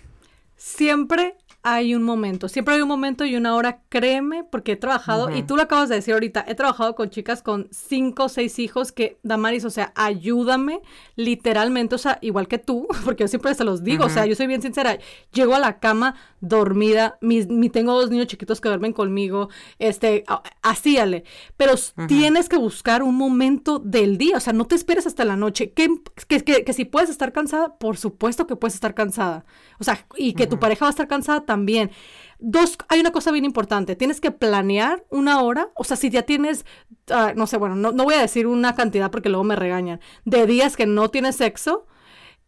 Siempre 0.55 1.35
hay 1.69 1.95
un 1.95 2.03
momento, 2.03 2.47
siempre 2.47 2.75
hay 2.75 2.81
un 2.81 2.87
momento 2.87 3.25
y 3.25 3.35
una 3.35 3.53
hora, 3.53 3.81
créeme, 3.89 4.45
porque 4.45 4.71
he 4.71 4.75
trabajado, 4.77 5.35
y 5.35 5.43
tú 5.43 5.57
lo 5.57 5.63
acabas 5.63 5.89
de 5.89 5.95
decir 5.95 6.13
ahorita, 6.13 6.45
he 6.47 6.55
trabajado 6.55 6.95
con 6.95 7.09
chicas 7.09 7.43
con 7.43 7.67
cinco 7.71 8.23
o 8.23 8.29
seis 8.29 8.57
hijos 8.57 8.93
que, 8.93 9.17
Damaris, 9.21 9.65
o 9.65 9.69
sea, 9.69 9.91
ayúdame 9.95 10.79
literalmente, 11.17 11.95
o 11.95 11.97
sea, 11.97 12.19
igual 12.21 12.47
que 12.47 12.57
tú, 12.57 12.87
porque 13.03 13.25
yo 13.25 13.27
siempre 13.27 13.53
se 13.53 13.65
los 13.65 13.83
digo, 13.83 14.05
o 14.05 14.09
sea, 14.09 14.25
yo 14.25 14.33
soy 14.33 14.47
bien 14.47 14.61
sincera, 14.61 14.97
llego 15.33 15.55
a 15.55 15.59
la 15.59 15.79
cama 15.79 16.15
dormida, 16.39 17.17
mi, 17.19 17.69
tengo 17.69 17.99
dos 17.99 18.09
niños 18.11 18.27
chiquitos 18.27 18.61
que 18.61 18.69
duermen 18.69 18.93
conmigo, 18.93 19.49
este, 19.77 20.23
así, 20.61 20.97
Ale, 20.97 21.25
pero 21.57 21.73
tienes 22.07 22.47
que 22.47 22.57
buscar 22.57 23.03
un 23.03 23.15
momento 23.15 23.79
del 23.79 24.17
día, 24.17 24.37
o 24.37 24.39
sea, 24.39 24.53
no 24.53 24.67
te 24.67 24.75
esperes 24.75 25.05
hasta 25.05 25.25
la 25.25 25.35
noche, 25.35 25.71
que, 25.71 25.89
que, 26.29 26.63
que, 26.63 26.73
si 26.73 26.85
puedes 26.85 27.09
estar 27.09 27.33
cansada, 27.33 27.77
por 27.77 27.97
supuesto 27.97 28.47
que 28.47 28.55
puedes 28.55 28.75
estar 28.75 28.93
cansada, 28.93 29.43
o 29.79 29.83
sea, 29.83 30.07
y 30.15 30.31
que 30.31 30.47
tu 30.47 30.59
pareja 30.59 30.85
va 30.85 30.89
a 30.89 30.91
estar 30.91 31.09
cansada 31.09 31.41
también 31.41 31.56
también. 31.57 31.91
Dos, 32.39 32.77
hay 32.87 32.99
una 32.99 33.11
cosa 33.11 33.31
bien 33.31 33.45
importante, 33.45 33.95
tienes 33.95 34.21
que 34.21 34.29
planear 34.29 35.03
una 35.09 35.41
hora, 35.41 35.71
o 35.75 35.83
sea, 35.83 35.97
si 35.97 36.11
ya 36.11 36.21
tienes, 36.21 36.65
ah, 37.09 37.33
no 37.35 37.47
sé, 37.47 37.57
bueno, 37.57 37.75
no, 37.75 37.91
no 37.91 38.03
voy 38.03 38.13
a 38.13 38.21
decir 38.21 38.45
una 38.45 38.75
cantidad 38.75 39.09
porque 39.09 39.29
luego 39.29 39.43
me 39.43 39.55
regañan, 39.55 39.99
de 40.23 40.45
días 40.45 40.77
que 40.77 40.85
no 40.85 41.09
tienes 41.09 41.37
sexo, 41.37 41.87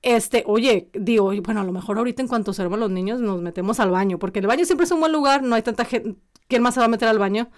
este, 0.03 0.43
oye, 0.45 0.89
digo, 0.93 1.33
bueno, 1.41 1.61
a 1.61 1.63
lo 1.63 1.71
mejor 1.71 1.97
ahorita 1.97 2.21
en 2.21 2.27
cuanto 2.27 2.53
se 2.53 2.63
los 2.63 2.91
niños 2.91 3.19
nos 3.19 3.41
metemos 3.41 3.79
al 3.79 3.89
baño, 3.89 4.19
porque 4.19 4.39
el 4.39 4.47
baño 4.47 4.63
siempre 4.63 4.85
es 4.85 4.91
un 4.91 4.99
buen 4.99 5.11
lugar, 5.11 5.41
no 5.41 5.55
hay 5.55 5.63
tanta 5.63 5.85
gente, 5.85 6.15
¿quién 6.47 6.61
más 6.61 6.75
se 6.75 6.81
va 6.81 6.85
a 6.85 6.89
meter 6.89 7.07
al 7.07 7.17
baño? 7.17 7.49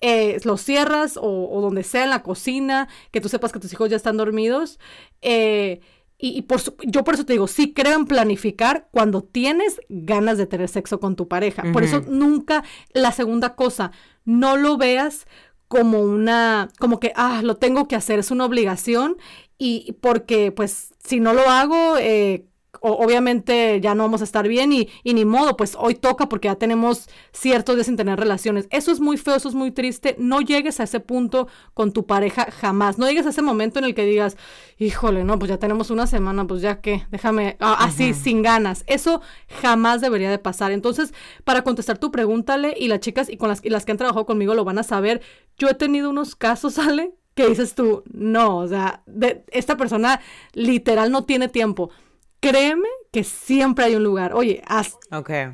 Eh, 0.00 0.40
lo 0.42 0.56
cierras 0.56 1.16
o, 1.16 1.48
o, 1.50 1.60
donde 1.60 1.84
sea, 1.84 2.02
en 2.02 2.10
la 2.10 2.22
cocina, 2.22 2.88
que 3.12 3.20
tú 3.20 3.28
sepas 3.28 3.52
que 3.52 3.60
tus 3.60 3.72
hijos 3.72 3.88
ya 3.90 3.96
están 3.96 4.16
dormidos. 4.16 4.78
Eh, 5.22 5.80
y, 6.18 6.42
por 6.42 6.60
yo 6.86 7.04
por 7.04 7.14
eso 7.14 7.26
te 7.26 7.34
digo, 7.34 7.46
sí 7.46 7.74
creo 7.74 7.94
en 7.94 8.06
planificar 8.06 8.88
cuando 8.90 9.22
tienes 9.22 9.80
ganas 9.88 10.38
de 10.38 10.46
tener 10.46 10.68
sexo 10.68 10.98
con 10.98 11.14
tu 11.14 11.28
pareja. 11.28 11.64
Por 11.72 11.84
eso 11.84 12.02
nunca, 12.08 12.64
la 12.94 13.12
segunda 13.12 13.54
cosa, 13.54 13.92
no 14.24 14.56
lo 14.56 14.78
veas 14.78 15.26
como 15.68 16.00
una, 16.00 16.68
como 16.78 17.00
que, 17.00 17.12
ah, 17.16 17.42
lo 17.42 17.56
tengo 17.56 17.86
que 17.86 17.96
hacer, 17.96 18.18
es 18.18 18.30
una 18.30 18.46
obligación 18.46 19.16
y 19.58 19.92
porque 20.00 20.52
pues 20.52 20.94
si 21.04 21.20
no 21.20 21.34
lo 21.34 21.42
hago, 21.50 21.98
eh, 21.98 22.46
obviamente 22.80 23.80
ya 23.80 23.94
no 23.94 24.04
vamos 24.04 24.20
a 24.20 24.24
estar 24.24 24.46
bien 24.48 24.72
y, 24.72 24.88
y, 25.02 25.14
ni 25.14 25.24
modo, 25.24 25.56
pues 25.56 25.76
hoy 25.78 25.94
toca 25.94 26.28
porque 26.28 26.48
ya 26.48 26.56
tenemos 26.56 27.08
ciertos 27.32 27.76
días 27.76 27.86
sin 27.86 27.96
tener 27.96 28.18
relaciones. 28.18 28.68
Eso 28.70 28.92
es 28.92 29.00
muy 29.00 29.16
feo, 29.16 29.36
eso 29.36 29.48
es 29.48 29.54
muy 29.54 29.70
triste. 29.70 30.16
No 30.18 30.40
llegues 30.40 30.80
a 30.80 30.84
ese 30.84 31.00
punto 31.00 31.48
con 31.74 31.92
tu 31.92 32.06
pareja 32.06 32.48
jamás. 32.50 32.98
No 32.98 33.06
llegues 33.06 33.26
a 33.26 33.30
ese 33.30 33.42
momento 33.42 33.78
en 33.78 33.84
el 33.84 33.94
que 33.94 34.04
digas, 34.04 34.36
híjole, 34.78 35.24
no, 35.24 35.38
pues 35.38 35.48
ya 35.48 35.58
tenemos 35.58 35.90
una 35.90 36.06
semana, 36.06 36.46
pues 36.46 36.62
ya 36.62 36.80
que, 36.80 37.06
déjame, 37.10 37.56
así, 37.60 38.14
sin 38.14 38.42
ganas. 38.42 38.84
Eso 38.86 39.20
jamás 39.60 40.00
debería 40.00 40.30
de 40.30 40.38
pasar. 40.38 40.72
Entonces, 40.72 41.14
para 41.44 41.62
contestar 41.62 41.98
tu 41.98 42.10
pregúntale 42.10 42.74
y 42.78 42.88
las 42.88 43.00
chicas 43.00 43.28
y 43.28 43.36
con 43.36 43.48
las, 43.48 43.64
y 43.64 43.70
las 43.70 43.84
que 43.84 43.92
han 43.92 43.98
trabajado 43.98 44.26
conmigo 44.26 44.54
lo 44.54 44.64
van 44.64 44.78
a 44.78 44.82
saber. 44.82 45.20
Yo 45.58 45.68
he 45.68 45.74
tenido 45.74 46.10
unos 46.10 46.36
casos, 46.36 46.78
Ale, 46.78 47.14
que 47.34 47.48
dices 47.48 47.74
tú, 47.74 48.02
no, 48.12 48.58
o 48.58 48.68
sea, 48.68 49.02
de, 49.06 49.44
esta 49.48 49.76
persona 49.76 50.20
literal 50.54 51.12
no 51.12 51.24
tiene 51.24 51.48
tiempo 51.48 51.90
créeme 52.40 52.88
que 53.12 53.24
siempre 53.24 53.86
hay 53.86 53.94
un 53.94 54.04
lugar. 54.04 54.34
Oye, 54.34 54.62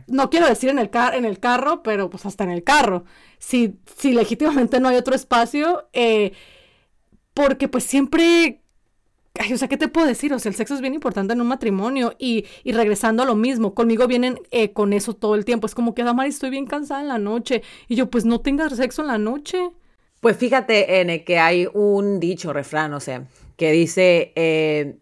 no 0.07 0.31
quiero 0.31 0.49
decir 0.49 0.71
en 0.71 0.79
el, 0.79 0.91
car 0.91 1.15
en 1.15 1.25
el 1.25 1.39
carro, 1.39 1.83
pero 1.83 2.11
pues 2.11 2.27
hasta 2.27 2.45
en 2.45 2.51
el 2.51 2.65
carro. 2.65 3.05
Si, 3.39 3.79
si 3.97 4.13
legítimamente 4.13 4.81
no 4.81 4.89
hay 4.89 4.97
otro 4.97 5.15
espacio, 5.15 5.89
eh, 5.93 6.33
porque 7.35 7.69
pues 7.69 7.85
siempre 7.85 8.63
Ay, 9.39 9.55
o 9.55 9.57
sea, 9.57 9.67
¿qué 9.67 9.79
te 9.79 9.89
puedo 9.89 10.07
decir? 10.07 10.33
O 10.35 10.39
sea, 10.39 10.51
el 10.51 10.57
sexo 10.57 10.75
es 10.75 10.83
bien 10.83 10.93
importante 10.93 11.33
en 11.33 11.41
un 11.41 11.49
matrimonio 11.49 12.15
y, 12.19 12.45
y 12.65 12.73
regresando 12.73 13.23
a 13.23 13.27
lo 13.27 13.35
mismo, 13.35 13.75
conmigo 13.75 14.07
vienen 14.07 14.39
eh, 14.51 14.73
con 14.73 14.93
eso 14.93 15.15
todo 15.15 15.37
el 15.37 15.47
tiempo. 15.47 15.67
Es 15.67 15.75
como 15.75 15.95
que, 15.95 16.05
Damari, 16.05 16.29
estoy 16.29 16.51
bien 16.51 16.67
cansada 16.67 17.01
en 17.01 17.09
la 17.09 17.19
noche. 17.19 17.63
Y 17.89 17.97
yo, 17.97 18.11
pues 18.11 18.27
no 18.27 18.43
tengas 18.43 18.77
sexo 18.77 19.01
en 19.01 19.09
la 19.09 19.17
noche. 19.17 19.71
Pues 20.21 20.37
fíjate, 20.37 21.01
N, 21.01 21.25
que 21.25 21.39
hay 21.39 21.67
un 21.73 22.21
dicho, 22.21 22.53
refrán, 22.53 22.91
no 22.91 23.01
sé, 23.01 23.23
que 23.57 23.73
dice, 23.73 24.33
eh, 24.37 24.99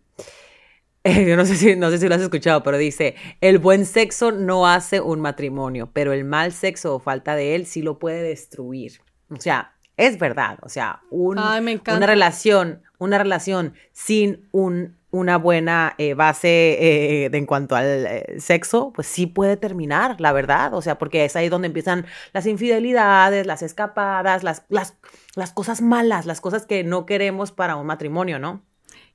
yo 1.26 1.36
no 1.36 1.46
sé, 1.46 1.56
si, 1.56 1.76
no 1.76 1.90
sé 1.90 1.98
si 1.98 2.08
lo 2.08 2.14
has 2.14 2.20
escuchado, 2.20 2.62
pero 2.62 2.76
dice, 2.76 3.14
el 3.40 3.58
buen 3.58 3.86
sexo 3.86 4.32
no 4.32 4.66
hace 4.66 5.00
un 5.00 5.20
matrimonio, 5.20 5.90
pero 5.92 6.12
el 6.12 6.24
mal 6.24 6.52
sexo 6.52 6.94
o 6.94 6.98
falta 6.98 7.34
de 7.36 7.54
él 7.54 7.66
sí 7.66 7.80
lo 7.80 7.98
puede 7.98 8.22
destruir. 8.22 9.00
O 9.30 9.40
sea, 9.40 9.76
es 9.96 10.18
verdad, 10.18 10.58
o 10.62 10.68
sea, 10.68 11.02
una 11.10 12.06
relación, 12.06 12.82
una 12.98 13.18
relación 13.18 13.74
sin 13.92 14.48
un, 14.52 14.98
una 15.10 15.38
buena 15.38 15.94
eh, 15.98 16.14
base 16.14 16.48
eh, 16.48 17.30
en 17.32 17.46
cuanto 17.46 17.76
al 17.76 18.06
eh, 18.06 18.34
sexo, 18.38 18.92
pues 18.94 19.06
sí 19.06 19.26
puede 19.26 19.56
terminar, 19.56 20.20
la 20.20 20.32
verdad, 20.32 20.74
o 20.74 20.82
sea, 20.82 20.98
porque 20.98 21.24
es 21.24 21.34
ahí 21.36 21.48
donde 21.48 21.66
empiezan 21.66 22.06
las 22.32 22.46
infidelidades, 22.46 23.46
las 23.46 23.62
escapadas, 23.62 24.42
las, 24.42 24.64
las, 24.68 24.96
las 25.34 25.52
cosas 25.52 25.80
malas, 25.80 26.26
las 26.26 26.40
cosas 26.40 26.66
que 26.66 26.84
no 26.84 27.06
queremos 27.06 27.52
para 27.52 27.76
un 27.76 27.86
matrimonio, 27.86 28.38
¿no? 28.38 28.62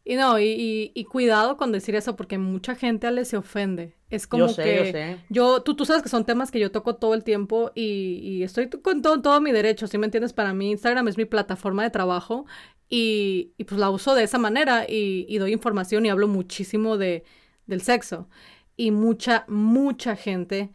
Y 0.08 0.18
no, 0.18 0.40
y, 0.40 0.92
y, 0.94 1.04
cuidado 1.06 1.58
con 1.58 1.72
decir 1.72 1.96
eso 1.96 2.16
porque 2.16 2.38
mucha 2.38 2.76
gente 2.76 3.10
le 3.10 3.26
se 3.26 3.38
ofende. 3.38 3.96
Es 4.12 4.28
como 4.28 4.46
yo 4.46 4.56
que 4.56 4.76
yo, 4.76 4.84
sé. 4.92 5.18
yo 5.30 5.64
tú, 5.64 5.76
tú 5.76 5.84
sabes 5.84 6.04
que 6.04 6.10
son 6.10 6.26
temas 6.26 6.52
que 6.52 6.60
yo 6.60 6.72
toco 6.72 6.98
todo 6.98 7.16
el 7.16 7.24
tiempo 7.24 7.72
y, 7.74 8.20
y 8.22 8.44
estoy 8.44 8.70
con 8.70 9.02
todo, 9.02 9.20
todo 9.24 9.42
mi 9.42 9.52
derecho, 9.52 9.88
¿sí 9.88 9.98
me 9.98 10.06
entiendes? 10.06 10.32
Para 10.32 10.54
mí 10.54 10.70
Instagram 10.70 11.08
es 11.08 11.18
mi 11.18 11.26
plataforma 11.26 11.82
de 11.82 11.90
trabajo 11.90 12.46
y, 12.88 13.54
y 13.58 13.64
pues 13.64 13.80
la 13.80 13.90
uso 13.90 14.14
de 14.14 14.24
esa 14.24 14.38
manera 14.38 14.86
y, 14.88 15.26
y, 15.28 15.40
doy 15.40 15.54
información 15.54 16.06
y 16.06 16.10
hablo 16.10 16.28
muchísimo 16.28 16.98
de, 16.98 17.24
del 17.66 17.82
sexo. 17.82 18.30
Y 18.78 18.92
mucha, 18.92 19.46
mucha 19.48 20.16
gente 20.16 20.72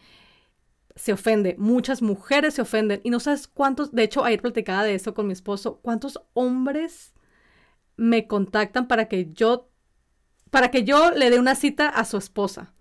se 0.96 1.12
ofende, 1.12 1.54
muchas 1.56 2.02
mujeres 2.02 2.54
se 2.54 2.62
ofenden 2.62 3.00
y 3.04 3.10
no 3.10 3.20
sabes 3.20 3.46
cuántos, 3.46 3.92
de 3.92 4.02
hecho 4.02 4.24
ayer 4.24 4.42
platicaba 4.42 4.82
de 4.82 4.96
eso 4.96 5.14
con 5.14 5.28
mi 5.28 5.34
esposo, 5.34 5.78
cuántos 5.82 6.20
hombres 6.34 7.14
me 8.00 8.26
contactan 8.26 8.88
para 8.88 9.08
que 9.08 9.30
yo, 9.32 9.68
para 10.50 10.70
que 10.70 10.84
yo 10.84 11.10
le 11.10 11.28
dé 11.28 11.38
una 11.38 11.54
cita 11.54 11.88
a 11.88 12.06
su 12.06 12.16
esposa. 12.16 12.72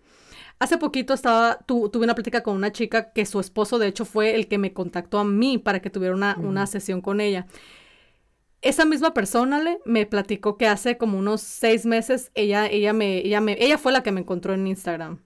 Hace 0.59 0.77
poquito 0.77 1.13
estaba, 1.13 1.59
tuve 1.67 1.99
una 2.03 2.15
plática 2.15 2.41
con 2.41 2.55
una 2.55 2.71
chica 2.71 3.11
que 3.11 3.25
su 3.25 3.39
esposo, 3.39 3.79
de 3.79 3.87
hecho, 3.87 4.05
fue 4.05 4.35
el 4.35 4.47
que 4.47 4.57
me 4.57 4.73
contactó 4.73 5.19
a 5.19 5.25
mí 5.25 5.57
para 5.57 5.81
que 5.81 5.89
tuviera 5.89 6.15
una, 6.15 6.37
una 6.39 6.67
sesión 6.67 7.01
con 7.01 7.19
ella. 7.21 7.47
Esa 8.61 8.85
misma 8.85 9.13
persona 9.13 9.59
le, 9.61 9.79
me 9.85 10.05
platicó 10.05 10.57
que 10.57 10.67
hace 10.67 10.97
como 10.97 11.17
unos 11.17 11.41
seis 11.41 11.85
meses 11.85 12.31
ella, 12.33 12.67
ella, 12.67 12.93
me, 12.93 13.17
ella, 13.19 13.41
me, 13.41 13.57
ella 13.59 13.77
fue 13.77 13.91
la 13.91 14.03
que 14.03 14.11
me 14.11 14.21
encontró 14.21 14.53
en 14.53 14.67
Instagram 14.67 15.19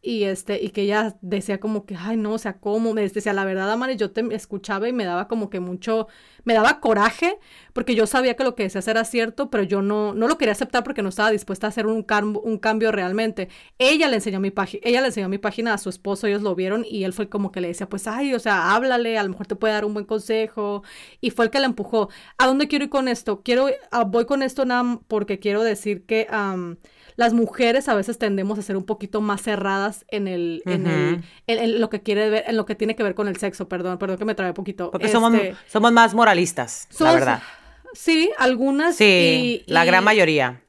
y 0.00 0.24
este 0.24 0.62
y 0.62 0.70
que 0.70 0.82
ella 0.82 1.16
decía 1.22 1.58
como 1.58 1.84
que 1.84 1.96
ay 1.96 2.16
no 2.16 2.34
o 2.34 2.38
sea 2.38 2.58
cómo 2.58 2.94
me 2.94 3.02
decía 3.02 3.32
la 3.32 3.44
verdad 3.44 3.70
Amari 3.70 3.96
yo 3.96 4.12
te 4.12 4.22
escuchaba 4.34 4.88
y 4.88 4.92
me 4.92 5.04
daba 5.04 5.26
como 5.26 5.50
que 5.50 5.58
mucho 5.58 6.06
me 6.44 6.54
daba 6.54 6.80
coraje 6.80 7.38
porque 7.72 7.96
yo 7.96 8.06
sabía 8.06 8.34
que 8.36 8.44
lo 8.44 8.54
que 8.54 8.62
decías 8.62 8.86
era 8.86 9.04
cierto 9.04 9.50
pero 9.50 9.64
yo 9.64 9.82
no 9.82 10.14
no 10.14 10.28
lo 10.28 10.38
quería 10.38 10.52
aceptar 10.52 10.84
porque 10.84 11.02
no 11.02 11.08
estaba 11.08 11.30
dispuesta 11.32 11.66
a 11.66 11.70
hacer 11.70 11.86
un, 11.86 12.06
un 12.44 12.58
cambio 12.58 12.92
realmente 12.92 13.48
ella 13.78 14.08
le 14.08 14.16
enseñó 14.16 14.38
mi 14.38 14.52
página 14.52 14.80
ella 14.84 15.00
le 15.00 15.08
enseñó 15.08 15.28
mi 15.28 15.38
página 15.38 15.74
a 15.74 15.78
su 15.78 15.88
esposo 15.88 16.28
ellos 16.28 16.42
lo 16.42 16.54
vieron 16.54 16.84
y 16.88 17.02
él 17.02 17.12
fue 17.12 17.28
como 17.28 17.50
que 17.50 17.60
le 17.60 17.68
decía 17.68 17.88
pues 17.88 18.06
ay 18.06 18.34
o 18.34 18.38
sea 18.38 18.74
háblale 18.74 19.18
a 19.18 19.24
lo 19.24 19.30
mejor 19.30 19.48
te 19.48 19.56
puede 19.56 19.74
dar 19.74 19.84
un 19.84 19.94
buen 19.94 20.06
consejo 20.06 20.84
y 21.20 21.30
fue 21.30 21.46
el 21.46 21.50
que 21.50 21.60
la 21.60 21.66
empujó. 21.66 22.08
A 22.36 22.46
dónde 22.46 22.68
quiero 22.68 22.84
ir 22.84 22.90
con 22.90 23.08
esto 23.08 23.42
quiero 23.42 23.68
ah, 23.90 24.04
voy 24.04 24.26
con 24.26 24.42
esto 24.42 24.64
nada 24.64 25.00
porque 25.08 25.38
quiero 25.40 25.62
decir 25.62 26.04
que 26.06 26.26
las 27.18 27.34
mujeres 27.34 27.88
a 27.88 27.96
veces 27.96 28.16
tendemos 28.16 28.60
a 28.60 28.62
ser 28.62 28.76
un 28.76 28.84
poquito 28.84 29.20
más 29.20 29.42
cerradas 29.42 30.04
en 30.06 30.28
el, 30.28 30.62
en, 30.66 30.86
el 30.86 31.24
en, 31.48 31.80
lo 31.80 31.90
que 31.90 32.00
quiere 32.00 32.30
ver, 32.30 32.44
en 32.46 32.56
lo 32.56 32.64
que 32.64 32.76
tiene 32.76 32.94
que 32.94 33.02
ver 33.02 33.16
con 33.16 33.26
el 33.26 33.36
sexo, 33.38 33.68
perdón, 33.68 33.98
perdón 33.98 34.18
que 34.18 34.24
me 34.24 34.36
trae 34.36 34.52
poquito. 34.52 34.92
Porque 34.92 35.08
somos, 35.08 35.34
este, 35.34 35.56
somos 35.66 35.90
más 35.90 36.14
moralistas, 36.14 36.86
la 37.00 37.12
verdad. 37.12 37.42
Sí, 37.92 38.30
algunas. 38.38 38.94
Sí, 38.94 39.64
la 39.66 39.84
gran 39.84 40.04
mayoría. 40.04 40.62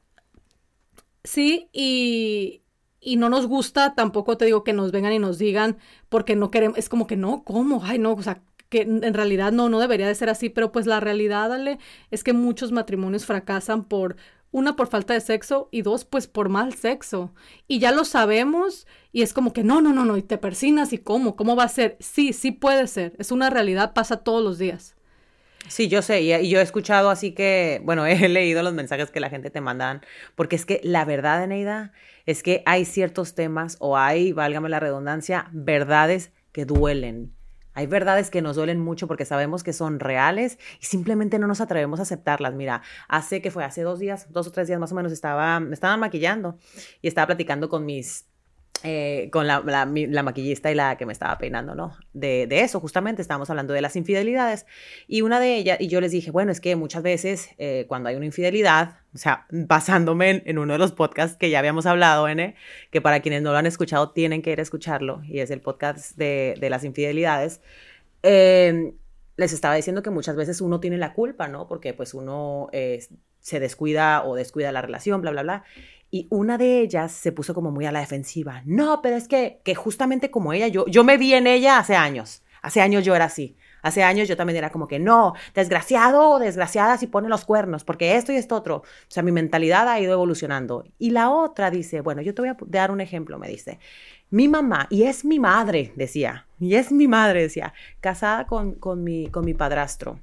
Sí, 1.22 1.68
y, 1.72 2.62
y 2.98 3.14
no 3.14 3.28
nos 3.28 3.46
gusta 3.46 3.94
tampoco 3.94 4.36
te 4.36 4.46
digo 4.46 4.64
que 4.64 4.72
nos 4.72 4.90
vengan 4.90 5.12
y 5.12 5.20
nos 5.20 5.38
digan 5.38 5.78
porque 6.08 6.34
no 6.34 6.50
queremos, 6.50 6.78
es 6.78 6.88
como 6.88 7.06
que 7.06 7.16
no, 7.16 7.44
¿cómo? 7.44 7.84
Ay, 7.84 8.00
no, 8.00 8.14
o 8.14 8.22
sea, 8.24 8.42
que 8.68 8.80
en 8.82 9.14
realidad 9.14 9.52
no, 9.52 9.68
no 9.68 9.78
debería 9.78 10.08
de 10.08 10.16
ser 10.16 10.28
así, 10.28 10.48
pero 10.48 10.72
pues 10.72 10.86
la 10.86 10.98
realidad, 10.98 11.48
dale, 11.48 11.78
es 12.10 12.24
que 12.24 12.32
muchos 12.32 12.72
matrimonios 12.72 13.24
fracasan 13.24 13.84
por 13.84 14.16
una 14.52 14.76
por 14.76 14.88
falta 14.88 15.14
de 15.14 15.20
sexo 15.20 15.68
y 15.70 15.82
dos 15.82 16.04
pues 16.04 16.26
por 16.26 16.48
mal 16.48 16.74
sexo. 16.74 17.32
Y 17.68 17.78
ya 17.78 17.92
lo 17.92 18.04
sabemos 18.04 18.86
y 19.12 19.22
es 19.22 19.32
como 19.32 19.52
que 19.52 19.64
no, 19.64 19.80
no, 19.80 19.92
no, 19.92 20.04
no, 20.04 20.16
y 20.16 20.22
te 20.22 20.38
persinas 20.38 20.92
y 20.92 20.98
cómo, 20.98 21.36
cómo 21.36 21.56
va 21.56 21.64
a 21.64 21.68
ser. 21.68 21.96
Sí, 22.00 22.32
sí 22.32 22.52
puede 22.52 22.86
ser, 22.86 23.14
es 23.18 23.30
una 23.32 23.50
realidad, 23.50 23.92
pasa 23.92 24.18
todos 24.18 24.42
los 24.42 24.58
días. 24.58 24.96
Sí, 25.68 25.88
yo 25.88 26.02
sé, 26.02 26.22
y, 26.22 26.48
yo 26.48 26.58
he 26.58 26.62
escuchado 26.62 27.10
así 27.10 27.32
que, 27.32 27.80
bueno, 27.84 28.06
he 28.06 28.28
leído 28.28 28.62
los 28.62 28.74
mensajes 28.74 29.10
que 29.10 29.20
la 29.20 29.30
gente 29.30 29.50
te 29.50 29.60
mandan, 29.60 30.02
porque 30.34 30.56
es 30.56 30.66
que 30.66 30.80
la 30.82 31.04
verdad, 31.04 31.44
Eneida, 31.44 31.92
es 32.26 32.42
que 32.42 32.62
hay 32.66 32.84
ciertos 32.84 33.34
temas 33.34 33.76
o 33.78 33.96
hay, 33.96 34.32
válgame 34.32 34.68
la 34.68 34.80
redundancia, 34.80 35.48
verdades 35.52 36.32
que 36.52 36.64
duelen 36.64 37.34
hay 37.80 37.86
verdades 37.86 38.28
que 38.28 38.42
nos 38.42 38.56
duelen 38.56 38.78
mucho 38.78 39.08
porque 39.08 39.24
sabemos 39.24 39.64
que 39.64 39.72
son 39.72 40.00
reales 40.00 40.58
y 40.82 40.84
simplemente 40.84 41.38
no 41.38 41.46
nos 41.46 41.62
atrevemos 41.62 41.98
a 41.98 42.02
aceptarlas. 42.02 42.54
Mira, 42.54 42.82
hace 43.08 43.40
que 43.40 43.50
fue 43.50 43.64
hace 43.64 43.80
dos 43.80 43.98
días, 43.98 44.30
dos 44.30 44.46
o 44.46 44.52
tres 44.52 44.68
días 44.68 44.78
más 44.78 44.92
o 44.92 44.94
menos, 44.94 45.12
estaba, 45.12 45.60
me 45.60 45.72
estaban 45.72 45.98
maquillando 45.98 46.58
y 47.00 47.08
estaba 47.08 47.28
platicando 47.28 47.70
con 47.70 47.86
mis 47.86 48.29
eh, 48.82 49.28
con 49.30 49.46
la, 49.46 49.60
maquillista 50.22 50.70
y 50.70 50.74
la 50.74 50.96
que 50.96 51.04
me 51.04 51.12
estaba 51.12 51.36
peinando, 51.36 51.74
¿no? 51.74 51.96
De, 52.14 52.46
eso, 52.50 52.80
justamente, 52.80 53.20
estábamos 53.20 53.50
hablando 53.50 53.74
de 53.74 53.82
las 53.82 53.94
infidelidades. 53.94 54.64
Y 55.06 55.20
una 55.20 55.38
de 55.38 55.56
ellas, 55.56 55.78
y 55.80 55.88
yo 55.88 56.00
les 56.00 56.12
dije, 56.12 56.30
bueno, 56.30 56.50
es 56.50 56.60
que 56.60 56.76
muchas 56.76 57.02
veces 57.02 57.50
eh, 57.58 57.84
cuando 57.88 58.08
hay 58.08 58.16
una 58.16 58.24
infidelidad, 58.24 58.98
o 59.14 59.18
sea, 59.18 59.46
basándome 59.50 60.42
en, 60.46 60.58
uno 60.58 60.72
de 60.72 60.78
los 60.78 60.92
podcasts 60.92 61.36
que 61.36 61.50
ya 61.50 61.58
habíamos 61.58 61.84
hablado, 61.84 62.26
N, 62.26 62.54
que 62.90 63.00
para 63.02 63.20
quienes 63.20 63.42
no 63.42 63.52
lo 63.52 63.58
han 63.58 63.66
escuchado 63.66 64.12
tienen 64.12 64.40
que 64.40 64.52
ir 64.52 64.60
a 64.60 64.62
escucharlo, 64.62 65.22
y 65.24 65.40
es 65.40 65.50
el 65.50 65.60
podcast 65.60 66.16
de, 66.16 66.54
de 66.58 66.70
las 66.70 66.84
infidelidades, 66.84 67.60
eh, 68.22 68.94
les 69.36 69.52
estaba 69.52 69.74
diciendo 69.74 70.02
que 70.02 70.10
muchas 70.10 70.36
veces 70.36 70.60
uno 70.62 70.80
tiene 70.80 70.96
la 70.96 71.12
culpa, 71.12 71.48
¿no? 71.48 71.68
Porque 71.68 71.92
pues 71.92 72.14
uno 72.14 72.68
se 73.40 73.58
descuida 73.58 74.24
o 74.24 74.36
descuida 74.36 74.72
la 74.72 74.82
relación, 74.82 75.20
bla, 75.20 75.30
bla, 75.30 75.42
bla. 75.42 75.64
Y 76.10 76.26
una 76.30 76.58
de 76.58 76.80
ellas 76.80 77.12
se 77.12 77.30
puso 77.32 77.54
como 77.54 77.70
muy 77.70 77.86
a 77.86 77.92
la 77.92 78.00
defensiva. 78.00 78.62
No, 78.64 79.00
pero 79.00 79.16
es 79.16 79.28
que, 79.28 79.60
que 79.64 79.74
justamente 79.74 80.30
como 80.30 80.52
ella, 80.52 80.66
yo, 80.66 80.86
yo 80.86 81.04
me 81.04 81.16
vi 81.16 81.34
en 81.34 81.46
ella 81.46 81.78
hace 81.78 81.94
años. 81.94 82.42
Hace 82.62 82.80
años 82.80 83.04
yo 83.04 83.14
era 83.14 83.26
así. 83.26 83.56
Hace 83.82 84.02
años 84.02 84.28
yo 84.28 84.36
también 84.36 84.58
era 84.58 84.70
como 84.70 84.88
que 84.88 84.98
no, 84.98 85.34
desgraciado 85.54 86.30
o 86.30 86.38
desgraciada 86.38 86.98
si 86.98 87.06
pone 87.06 87.28
los 87.28 87.44
cuernos, 87.44 87.84
porque 87.84 88.16
esto 88.16 88.32
y 88.32 88.36
esto 88.36 88.56
otro. 88.56 88.76
O 88.76 88.84
sea, 89.08 89.22
mi 89.22 89.32
mentalidad 89.32 89.88
ha 89.88 90.00
ido 90.00 90.12
evolucionando. 90.12 90.84
Y 90.98 91.10
la 91.10 91.30
otra 91.30 91.70
dice, 91.70 92.00
bueno, 92.00 92.20
yo 92.22 92.34
te 92.34 92.42
voy 92.42 92.50
a 92.50 92.56
dar 92.66 92.90
un 92.90 93.00
ejemplo, 93.00 93.38
me 93.38 93.48
dice. 93.48 93.78
Mi 94.28 94.48
mamá, 94.48 94.86
y 94.90 95.04
es 95.04 95.24
mi 95.24 95.40
madre, 95.40 95.92
decía, 95.96 96.46
y 96.60 96.74
es 96.74 96.92
mi 96.92 97.08
madre, 97.08 97.42
decía, 97.42 97.72
casada 98.00 98.46
con, 98.46 98.74
con, 98.74 99.02
mi, 99.02 99.28
con 99.28 99.44
mi 99.44 99.54
padrastro. 99.54 100.20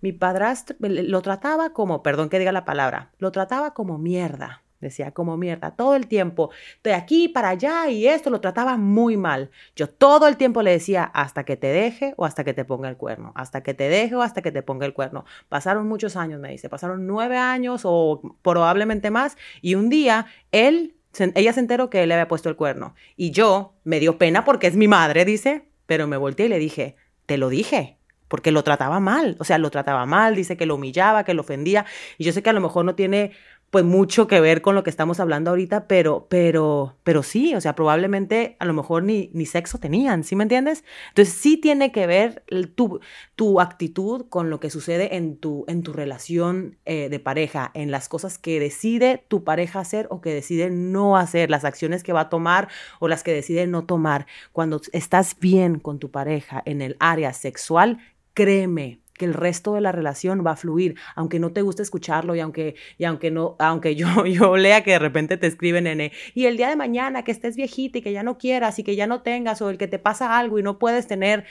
Mi 0.00 0.12
padrastro 0.12 0.76
lo 0.80 1.22
trataba 1.22 1.72
como, 1.72 2.02
perdón 2.02 2.28
que 2.28 2.38
diga 2.38 2.52
la 2.52 2.64
palabra, 2.64 3.10
lo 3.18 3.32
trataba 3.32 3.74
como 3.74 3.98
mierda 3.98 4.62
decía 4.80 5.12
como 5.12 5.36
mierda, 5.36 5.72
todo 5.72 5.96
el 5.96 6.06
tiempo, 6.06 6.50
de 6.84 6.94
aquí 6.94 7.28
para 7.28 7.50
allá 7.50 7.88
y 7.88 8.06
esto 8.06 8.30
lo 8.30 8.40
trataba 8.40 8.76
muy 8.76 9.16
mal. 9.16 9.50
Yo 9.76 9.88
todo 9.88 10.28
el 10.28 10.36
tiempo 10.36 10.62
le 10.62 10.70
decía 10.70 11.04
hasta 11.04 11.44
que 11.44 11.56
te 11.56 11.68
deje 11.68 12.14
o 12.16 12.24
hasta 12.24 12.44
que 12.44 12.54
te 12.54 12.64
ponga 12.64 12.88
el 12.88 12.96
cuerno, 12.96 13.32
hasta 13.34 13.62
que 13.62 13.74
te 13.74 13.88
deje 13.88 14.14
o 14.14 14.22
hasta 14.22 14.42
que 14.42 14.52
te 14.52 14.62
ponga 14.62 14.86
el 14.86 14.94
cuerno. 14.94 15.24
Pasaron 15.48 15.88
muchos 15.88 16.16
años, 16.16 16.40
me 16.40 16.50
dice, 16.50 16.68
pasaron 16.68 17.06
nueve 17.06 17.38
años 17.38 17.82
o 17.84 18.20
probablemente 18.42 19.10
más 19.10 19.36
y 19.60 19.74
un 19.74 19.88
día 19.88 20.26
él, 20.52 20.94
ella 21.34 21.52
se 21.52 21.60
enteró 21.60 21.90
que 21.90 22.02
él 22.02 22.08
le 22.08 22.14
había 22.14 22.28
puesto 22.28 22.48
el 22.48 22.56
cuerno 22.56 22.94
y 23.16 23.30
yo 23.30 23.74
me 23.84 24.00
dio 24.00 24.18
pena 24.18 24.44
porque 24.44 24.66
es 24.66 24.76
mi 24.76 24.88
madre, 24.88 25.24
dice, 25.24 25.68
pero 25.86 26.06
me 26.06 26.16
volteé 26.16 26.46
y 26.46 26.50
le 26.50 26.58
dije, 26.58 26.96
te 27.26 27.38
lo 27.38 27.48
dije, 27.48 27.98
porque 28.28 28.52
lo 28.52 28.62
trataba 28.62 29.00
mal, 29.00 29.36
o 29.40 29.44
sea, 29.44 29.58
lo 29.58 29.70
trataba 29.70 30.06
mal, 30.06 30.36
dice 30.36 30.56
que 30.56 30.66
lo 30.66 30.76
humillaba, 30.76 31.24
que 31.24 31.34
lo 31.34 31.42
ofendía, 31.42 31.86
y 32.18 32.24
yo 32.24 32.32
sé 32.32 32.42
que 32.42 32.50
a 32.50 32.52
lo 32.52 32.60
mejor 32.60 32.84
no 32.84 32.94
tiene 32.94 33.32
pues 33.70 33.84
mucho 33.84 34.26
que 34.26 34.40
ver 34.40 34.62
con 34.62 34.74
lo 34.74 34.82
que 34.82 34.90
estamos 34.90 35.20
hablando 35.20 35.50
ahorita, 35.50 35.86
pero, 35.86 36.26
pero, 36.30 36.96
pero 37.02 37.22
sí, 37.22 37.54
o 37.54 37.60
sea, 37.60 37.74
probablemente 37.74 38.56
a 38.60 38.64
lo 38.64 38.72
mejor 38.72 39.02
ni, 39.02 39.30
ni 39.34 39.44
sexo 39.44 39.78
tenían, 39.78 40.24
¿sí 40.24 40.36
me 40.36 40.44
entiendes? 40.44 40.84
Entonces 41.08 41.34
sí 41.34 41.58
tiene 41.58 41.92
que 41.92 42.06
ver 42.06 42.44
tu, 42.74 43.00
tu 43.36 43.60
actitud 43.60 44.26
con 44.30 44.48
lo 44.48 44.58
que 44.58 44.70
sucede 44.70 45.16
en 45.16 45.36
tu, 45.36 45.64
en 45.68 45.82
tu 45.82 45.92
relación 45.92 46.78
eh, 46.86 47.08
de 47.10 47.20
pareja, 47.20 47.70
en 47.74 47.90
las 47.90 48.08
cosas 48.08 48.38
que 48.38 48.58
decide 48.58 49.24
tu 49.28 49.44
pareja 49.44 49.80
hacer 49.80 50.06
o 50.10 50.22
que 50.22 50.32
decide 50.32 50.70
no 50.70 51.18
hacer, 51.18 51.50
las 51.50 51.64
acciones 51.64 52.02
que 52.02 52.14
va 52.14 52.22
a 52.22 52.28
tomar 52.30 52.68
o 53.00 53.08
las 53.08 53.22
que 53.22 53.34
decide 53.34 53.66
no 53.66 53.84
tomar. 53.84 54.26
Cuando 54.52 54.80
estás 54.92 55.38
bien 55.38 55.78
con 55.78 55.98
tu 55.98 56.10
pareja 56.10 56.62
en 56.64 56.80
el 56.80 56.96
área 57.00 57.34
sexual, 57.34 57.98
créeme, 58.32 59.00
que 59.18 59.26
el 59.26 59.34
resto 59.34 59.74
de 59.74 59.82
la 59.82 59.92
relación 59.92 60.42
va 60.46 60.52
a 60.52 60.56
fluir, 60.56 60.96
aunque 61.14 61.38
no 61.38 61.52
te 61.52 61.60
guste 61.60 61.82
escucharlo 61.82 62.34
y 62.34 62.40
aunque, 62.40 62.76
y 62.96 63.04
aunque 63.04 63.30
no, 63.30 63.56
aunque 63.58 63.94
yo, 63.94 64.24
yo 64.24 64.56
lea 64.56 64.82
que 64.82 64.92
de 64.92 64.98
repente 64.98 65.36
te 65.36 65.46
escriben 65.46 65.84
nene, 65.84 66.12
y 66.34 66.46
el 66.46 66.56
día 66.56 66.70
de 66.70 66.76
mañana 66.76 67.24
que 67.24 67.32
estés 67.32 67.56
viejita 67.56 67.98
y 67.98 68.02
que 68.02 68.12
ya 68.12 68.22
no 68.22 68.38
quieras 68.38 68.78
y 68.78 68.84
que 68.84 68.96
ya 68.96 69.06
no 69.06 69.20
tengas 69.20 69.60
o 69.60 69.68
el 69.68 69.76
que 69.76 69.88
te 69.88 69.98
pasa 69.98 70.38
algo 70.38 70.58
y 70.58 70.62
no 70.62 70.78
puedes 70.78 71.06
tener, 71.06 71.44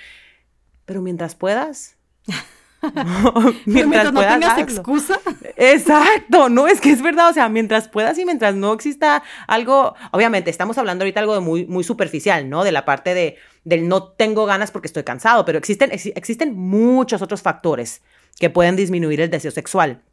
pero 0.86 1.04
mientras 1.04 1.36
puedas, 1.36 1.98
mientras, 3.66 4.14
no 4.14 4.22
tengas 4.22 4.58
excusa. 4.60 5.20
Exacto, 5.56 6.50
no, 6.50 6.68
es 6.68 6.80
que 6.80 6.92
es 6.92 7.02
verdad, 7.02 7.30
o 7.30 7.34
sea, 7.34 7.50
mientras 7.50 7.88
puedas 7.88 8.18
y 8.18 8.26
mientras 8.26 8.56
no 8.56 8.74
exista 8.74 9.24
algo, 9.48 9.96
obviamente 10.12 10.50
estamos 10.50 10.78
hablando 10.78 11.04
ahorita 11.04 11.20
algo 11.20 11.34
de 11.34 11.40
muy, 11.40 11.66
muy 11.66 11.84
superficial, 11.84 12.50
¿no? 12.50 12.64
De 12.64 12.72
la 12.72 12.86
parte 12.86 13.14
de, 13.14 13.38
del 13.64 13.88
no 13.88 14.04
tengo 14.04 14.46
ganas 14.46 14.72
porque 14.72 14.88
estoy 14.88 15.04
cansado, 15.04 15.46
pero 15.46 15.58
existen, 15.58 15.92
existen 15.92 16.56
muchos 16.56 17.22
otros 17.22 17.42
factores 17.42 18.02
que 18.40 18.50
pueden 18.50 18.76
disminuir 18.76 19.22
el 19.22 19.30
deseo 19.30 19.52
sexual 19.52 20.04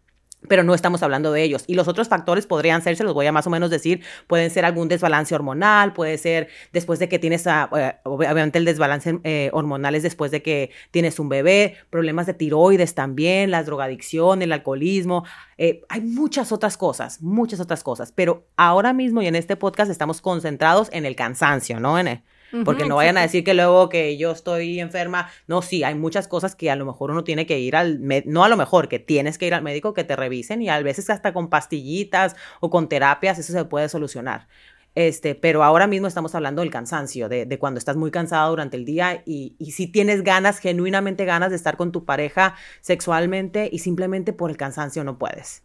pero 0.49 0.63
no 0.63 0.75
estamos 0.75 1.03
hablando 1.03 1.33
de 1.33 1.43
ellos. 1.43 1.65
Y 1.67 1.75
los 1.75 1.89
otros 1.89 2.09
factores 2.09 2.47
podrían 2.47 2.83
ser, 2.83 2.97
se 2.97 3.05
los 3.05 3.15
voy 3.15 3.27
a 3.27 3.33
más 3.33 3.47
o 3.47 3.51
menos 3.51 3.71
decir, 3.71 4.03
pueden 4.27 4.51
ser 4.51 4.65
algún 4.65 4.89
desbalance 4.89 5.35
hormonal, 5.35 5.93
puede 5.93 6.19
ser 6.19 6.49
después 6.73 6.99
de 6.99 7.09
que 7.09 7.19
tienes, 7.19 7.47
eh, 7.47 7.97
obviamente 8.05 8.59
el 8.59 8.65
desbalance 8.65 9.19
eh, 9.25 9.51
hormonal 9.53 9.95
es 9.95 10.03
después 10.03 10.31
de 10.31 10.43
que 10.43 10.71
tienes 10.91 11.19
un 11.19 11.29
bebé, 11.29 11.77
problemas 11.91 12.27
de 12.27 12.35
tiroides 12.35 12.95
también, 12.95 13.51
la 13.51 13.63
drogadicción, 13.63 14.43
el 14.43 14.53
alcoholismo, 14.53 15.25
eh, 15.59 15.83
hay 15.89 16.01
muchas 16.01 16.53
otras 16.53 16.77
cosas, 16.77 17.23
muchas 17.23 17.61
otras 17.61 17.83
cosas, 17.83 18.13
pero 18.13 18.47
ahora 18.57 18.93
mismo 18.93 19.23
y 19.23 19.27
en 19.27 19.37
este 19.37 19.57
podcast 19.57 19.91
estamos 19.91 20.21
concentrados 20.21 20.89
en 20.93 21.07
el 21.07 21.17
cansancio, 21.17 21.81
¿no? 21.81 21.99
En 21.99 22.23
porque 22.65 22.87
no 22.87 22.97
vayan 22.97 23.17
a 23.17 23.23
decir 23.23 23.45
que 23.45 23.55
luego 23.55 23.89
que 23.89 24.17
yo 24.17 24.33
estoy 24.33 24.81
enferma. 24.81 25.31
No, 25.47 25.63
sí, 25.63 25.83
hay 25.85 25.95
muchas 25.95 26.29
cosas 26.29 26.55
que 26.55 26.71
a 26.71 26.77
lo 26.77 26.85
mejor 26.87 27.11
uno 27.11 27.25
tiene 27.25 27.47
que 27.47 27.59
ir 27.59 27.77
al, 27.77 28.01
no 28.27 28.45
a 28.45 28.49
lo 28.49 28.57
mejor, 28.57 28.89
que 28.89 28.99
tienes 28.99 29.39
que 29.39 29.47
ir 29.47 29.55
al 29.55 29.63
médico 29.63 29.95
que 29.95 30.05
te 30.05 30.17
revisen 30.17 30.63
y 30.63 30.69
a 30.69 30.81
veces 30.83 31.11
hasta 31.11 31.33
con 31.33 31.49
pastillitas 31.49 32.37
o 32.61 32.71
con 32.71 32.89
terapias 32.89 33.39
eso 33.39 33.53
se 33.53 33.65
puede 33.65 33.89
solucionar. 33.89 34.47
Este, 34.95 35.35
pero 35.35 35.65
ahora 35.65 35.89
mismo 35.89 36.07
estamos 36.07 36.35
hablando 36.37 36.63
del 36.63 36.71
cansancio, 36.71 37.29
de, 37.29 37.47
de 37.47 37.59
cuando 37.59 37.79
estás 37.79 37.97
muy 37.97 38.13
cansado 38.13 38.51
durante 38.51 38.77
el 38.77 38.85
día 38.85 39.23
y, 39.27 39.57
y, 39.59 39.73
si 39.73 39.89
tienes 39.89 40.23
ganas, 40.23 40.59
genuinamente 40.59 41.25
ganas 41.25 41.51
de 41.51 41.57
estar 41.57 41.77
con 41.77 41.91
tu 41.91 42.05
pareja 42.05 42.55
sexualmente 42.81 43.69
y 43.73 43.81
simplemente 43.81 44.33
por 44.33 44.51
el 44.51 44.57
cansancio 44.57 45.03
no 45.03 45.19
puedes. 45.19 45.63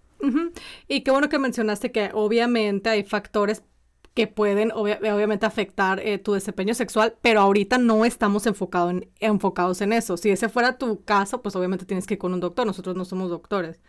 Y 0.87 1.01
qué 1.01 1.11
bueno 1.11 1.29
que 1.29 1.39
mencionaste 1.39 1.91
que 1.91 2.09
obviamente 2.13 2.89
hay 2.89 3.03
factores 3.03 3.63
que 4.13 4.27
pueden 4.27 4.71
obviamente 4.73 5.45
afectar 5.45 5.99
eh, 5.99 6.17
tu 6.17 6.33
desempeño 6.33 6.73
sexual, 6.73 7.15
pero 7.21 7.41
ahorita 7.41 7.77
no 7.77 8.05
estamos 8.05 8.45
enfocado 8.47 8.89
en, 8.89 9.09
enfocados 9.19 9.81
en 9.81 9.93
eso. 9.93 10.17
Si 10.17 10.29
ese 10.29 10.49
fuera 10.49 10.77
tu 10.77 11.03
caso, 11.03 11.41
pues 11.41 11.55
obviamente 11.55 11.85
tienes 11.85 12.05
que 12.05 12.15
ir 12.15 12.17
con 12.19 12.33
un 12.33 12.39
doctor, 12.39 12.65
nosotros 12.65 12.95
no 12.95 13.05
somos 13.05 13.29
doctores. 13.29 13.81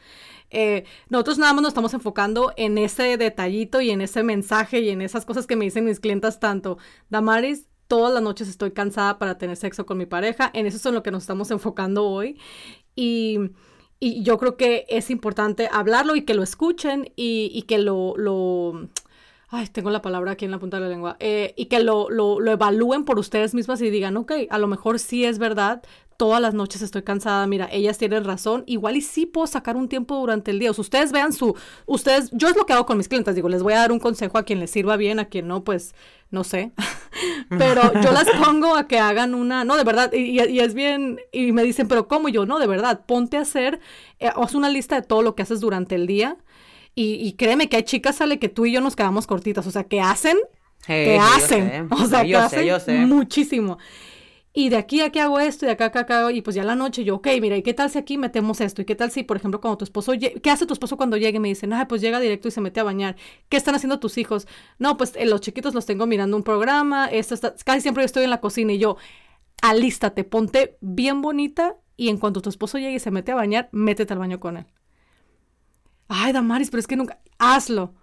Eh, 0.50 0.84
nosotros 1.08 1.38
nada 1.38 1.52
más 1.52 1.62
nos 1.62 1.70
estamos 1.70 1.94
enfocando 1.94 2.52
en 2.56 2.78
ese 2.78 3.16
detallito 3.16 3.80
y 3.80 3.90
en 3.90 4.00
ese 4.00 4.22
mensaje 4.22 4.80
y 4.80 4.90
en 4.90 5.02
esas 5.02 5.24
cosas 5.24 5.46
que 5.46 5.56
me 5.56 5.64
dicen 5.64 5.84
mis 5.84 6.00
clientas 6.00 6.40
tanto. 6.40 6.78
Damaris, 7.08 7.66
todas 7.88 8.12
las 8.12 8.22
noches 8.22 8.48
estoy 8.48 8.72
cansada 8.72 9.18
para 9.18 9.38
tener 9.38 9.56
sexo 9.56 9.86
con 9.86 9.98
mi 9.98 10.06
pareja, 10.06 10.50
en 10.54 10.66
eso 10.66 10.76
es 10.76 10.86
en 10.86 10.94
lo 10.94 11.02
que 11.02 11.10
nos 11.10 11.22
estamos 11.22 11.50
enfocando 11.50 12.06
hoy. 12.06 12.38
Y 12.94 13.38
y 14.02 14.22
yo 14.22 14.38
creo 14.38 14.56
que 14.56 14.86
es 14.88 15.10
importante 15.10 15.68
hablarlo 15.70 16.16
y 16.16 16.22
que 16.22 16.32
lo 16.32 16.42
escuchen 16.42 17.12
y, 17.16 17.52
y 17.54 17.62
que 17.62 17.76
lo, 17.76 18.16
lo, 18.16 18.88
ay, 19.50 19.66
tengo 19.66 19.90
la 19.90 20.00
palabra 20.00 20.32
aquí 20.32 20.44
en 20.44 20.52
la 20.52 20.58
punta 20.58 20.76
de 20.76 20.84
la 20.84 20.88
lengua, 20.88 21.16
eh, 21.18 21.54
y 21.56 21.66
que 21.66 21.80
lo, 21.80 22.08
lo, 22.08 22.38
lo, 22.38 22.52
evalúen 22.52 23.04
por 23.04 23.18
ustedes 23.18 23.52
mismas 23.52 23.82
y 23.82 23.90
digan, 23.90 24.16
ok, 24.16 24.32
a 24.48 24.58
lo 24.58 24.68
mejor 24.68 25.00
sí 25.00 25.24
es 25.24 25.38
verdad, 25.38 25.82
todas 26.16 26.40
las 26.40 26.54
noches 26.54 26.82
estoy 26.82 27.02
cansada, 27.02 27.46
mira, 27.46 27.68
ellas 27.72 27.98
tienen 27.98 28.24
razón, 28.24 28.62
igual 28.66 28.96
y 28.96 29.00
sí 29.00 29.26
puedo 29.26 29.48
sacar 29.48 29.76
un 29.76 29.88
tiempo 29.88 30.16
durante 30.16 30.52
el 30.52 30.60
día, 30.60 30.70
o 30.70 30.74
sea, 30.74 30.82
ustedes 30.82 31.10
vean 31.10 31.32
su, 31.32 31.56
ustedes, 31.86 32.30
yo 32.32 32.48
es 32.48 32.56
lo 32.56 32.64
que 32.64 32.74
hago 32.74 32.86
con 32.86 32.96
mis 32.96 33.08
clientes, 33.08 33.34
digo, 33.34 33.48
les 33.48 33.62
voy 33.62 33.72
a 33.72 33.78
dar 33.78 33.90
un 33.90 33.98
consejo 33.98 34.38
a 34.38 34.44
quien 34.44 34.60
les 34.60 34.70
sirva 34.70 34.96
bien, 34.96 35.18
a 35.18 35.24
quien 35.24 35.48
no, 35.48 35.64
pues, 35.64 35.94
no 36.30 36.44
sé, 36.44 36.70
pero 37.48 37.92
yo 38.02 38.12
las 38.12 38.30
pongo 38.30 38.76
a 38.76 38.86
que 38.86 39.00
hagan 39.00 39.34
una, 39.34 39.64
no, 39.64 39.76
de 39.76 39.82
verdad, 39.82 40.12
y, 40.12 40.40
y, 40.40 40.60
es 40.60 40.74
bien, 40.74 41.18
y 41.32 41.50
me 41.50 41.64
dicen, 41.64 41.88
pero 41.88 42.06
¿cómo 42.06 42.28
yo? 42.28 42.46
No, 42.46 42.60
de 42.60 42.68
verdad, 42.68 43.00
ponte 43.04 43.36
a 43.36 43.40
hacer, 43.40 43.80
eh, 44.20 44.30
haz 44.36 44.54
una 44.54 44.68
lista 44.68 45.00
de 45.00 45.02
todo 45.02 45.22
lo 45.22 45.34
que 45.34 45.42
haces 45.42 45.58
durante 45.60 45.96
el 45.96 46.06
día, 46.06 46.36
y, 46.94 47.32
créeme 47.34 47.68
que 47.68 47.76
hay 47.76 47.82
chicas, 47.84 48.16
sale 48.16 48.38
que 48.38 48.48
tú 48.48 48.66
y 48.66 48.72
yo 48.72 48.80
nos 48.80 48.96
quedamos 48.96 49.26
cortitas. 49.26 49.66
O 49.66 49.70
sea, 49.70 49.84
que 49.84 50.00
hacen, 50.00 50.36
que 50.86 51.18
hacen. 51.18 51.88
O 51.90 52.06
sea, 52.06 52.24
que 52.24 52.36
hacen 52.36 53.08
muchísimo. 53.08 53.78
Y 54.52 54.68
de 54.68 54.76
aquí 54.76 55.00
a 55.00 55.10
qué 55.10 55.20
hago 55.20 55.38
esto 55.38 55.64
y 55.64 55.66
de 55.66 55.72
acá 55.72 55.84
a 55.84 55.86
acá, 55.88 56.00
acá, 56.00 56.32
y 56.32 56.42
pues 56.42 56.56
ya 56.56 56.64
la 56.64 56.74
noche 56.74 57.04
yo, 57.04 57.16
ok, 57.16 57.28
mira, 57.40 57.56
¿y 57.56 57.62
qué 57.62 57.72
tal 57.72 57.88
si 57.88 57.98
aquí 57.98 58.18
metemos 58.18 58.60
esto? 58.60 58.82
¿Y 58.82 58.84
qué 58.84 58.96
tal 58.96 59.12
si, 59.12 59.22
por 59.22 59.36
ejemplo, 59.36 59.60
cuando 59.60 59.78
tu 59.78 59.84
esposo, 59.84 60.12
¿qué 60.18 60.50
hace 60.50 60.66
tu 60.66 60.72
esposo 60.72 60.96
cuando 60.96 61.16
llegue? 61.16 61.38
Me 61.38 61.46
dicen, 61.46 61.72
ah, 61.72 61.86
pues 61.86 62.00
llega 62.00 62.18
directo 62.18 62.48
y 62.48 62.50
se 62.50 62.60
mete 62.60 62.80
a 62.80 62.82
bañar. 62.82 63.14
¿Qué 63.48 63.56
están 63.56 63.76
haciendo 63.76 64.00
tus 64.00 64.18
hijos? 64.18 64.48
No, 64.80 64.96
pues 64.96 65.14
eh, 65.14 65.24
los 65.24 65.40
chiquitos 65.40 65.72
los 65.72 65.86
tengo 65.86 66.06
mirando 66.06 66.36
un 66.36 66.42
programa, 66.42 67.06
esto 67.06 67.34
está, 67.34 67.54
casi 67.64 67.80
siempre 67.80 68.02
estoy 68.02 68.24
en 68.24 68.30
la 68.30 68.40
cocina 68.40 68.72
y 68.72 68.78
yo, 68.78 68.96
alístate, 69.62 70.24
ponte 70.24 70.76
bien 70.80 71.22
bonita 71.22 71.76
y 71.96 72.08
en 72.08 72.18
cuanto 72.18 72.42
tu 72.42 72.50
esposo 72.50 72.78
llegue 72.78 72.96
y 72.96 73.00
se 73.00 73.12
mete 73.12 73.30
a 73.30 73.36
bañar, 73.36 73.68
métete 73.70 74.12
al 74.12 74.18
baño 74.18 74.40
con 74.40 74.56
él 74.56 74.66
ay, 76.10 76.32
Damaris, 76.32 76.70
pero 76.70 76.80
es 76.80 76.86
que 76.86 76.96
nunca, 76.96 77.18
hazlo. 77.38 77.94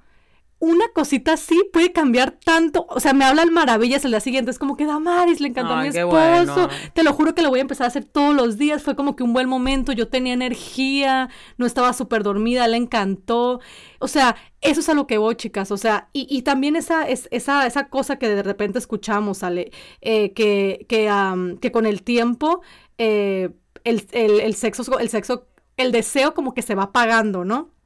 Una 0.60 0.88
cosita 0.92 1.34
así 1.34 1.70
puede 1.72 1.92
cambiar 1.92 2.32
tanto. 2.32 2.88
O 2.90 3.00
sea, 3.00 3.14
me 3.14 3.26
hablan 3.26 3.54
maravillas 3.54 4.04
el 4.06 4.12
día 4.12 4.20
siguiente. 4.20 4.50
Es 4.50 4.58
como 4.58 4.76
que 4.76 4.88
Damaris 4.88 5.40
le 5.40 5.50
encantó 5.50 5.74
a 5.74 5.84
mi 5.84 5.90
esposo. 5.90 6.68
Te 6.94 7.04
lo 7.04 7.14
juro 7.14 7.36
que 7.36 7.44
lo 7.44 7.50
voy 7.50 7.60
a 7.60 7.62
empezar 7.62 7.86
a 7.86 7.90
hacer 7.90 8.06
todos 8.06 8.34
los 8.34 8.58
días. 8.58 8.82
Fue 8.82 8.96
como 8.96 9.16
que 9.16 9.22
un 9.22 9.34
buen 9.34 9.48
momento. 9.48 9.92
Yo 9.92 10.08
tenía 10.08 10.34
energía. 10.34 11.30
No 11.58 11.68
estaba 11.68 11.94
súper 11.94 12.24
dormida. 12.24 12.68
Le 12.68 12.78
encantó. 12.78 13.60
O 14.00 14.08
sea, 14.08 14.36
eso 14.62 14.80
es 14.80 14.90
a 14.90 14.96
lo 14.96 15.06
que 15.06 15.20
voy, 15.20 15.36
chicas. 15.36 15.70
O 15.70 15.78
sea, 15.78 16.10
y, 16.12 16.26
y 16.28 16.42
también 16.42 16.76
esa, 16.76 17.08
es, 17.08 17.28
esa, 17.30 17.68
esa 17.68 17.90
cosa 17.90 18.18
que 18.18 18.28
de 18.28 18.42
repente 18.42 18.80
escuchamos, 18.80 19.44
Ale, 19.44 19.72
eh, 20.02 20.34
que, 20.34 20.88
que, 20.90 21.08
que 21.62 21.72
con 21.72 21.86
el 21.86 22.02
tiempo 22.02 22.62
eh, 22.98 23.52
el, 23.84 24.08
el, 24.12 24.40
el 24.40 24.56
sexo, 24.56 24.98
el 24.98 25.10
sexo, 25.10 25.48
el 25.78 25.92
deseo 25.92 26.34
como 26.34 26.56
que 26.56 26.64
se 26.64 26.74
va 26.74 26.84
apagando, 26.86 27.46
¿no? 27.46 27.77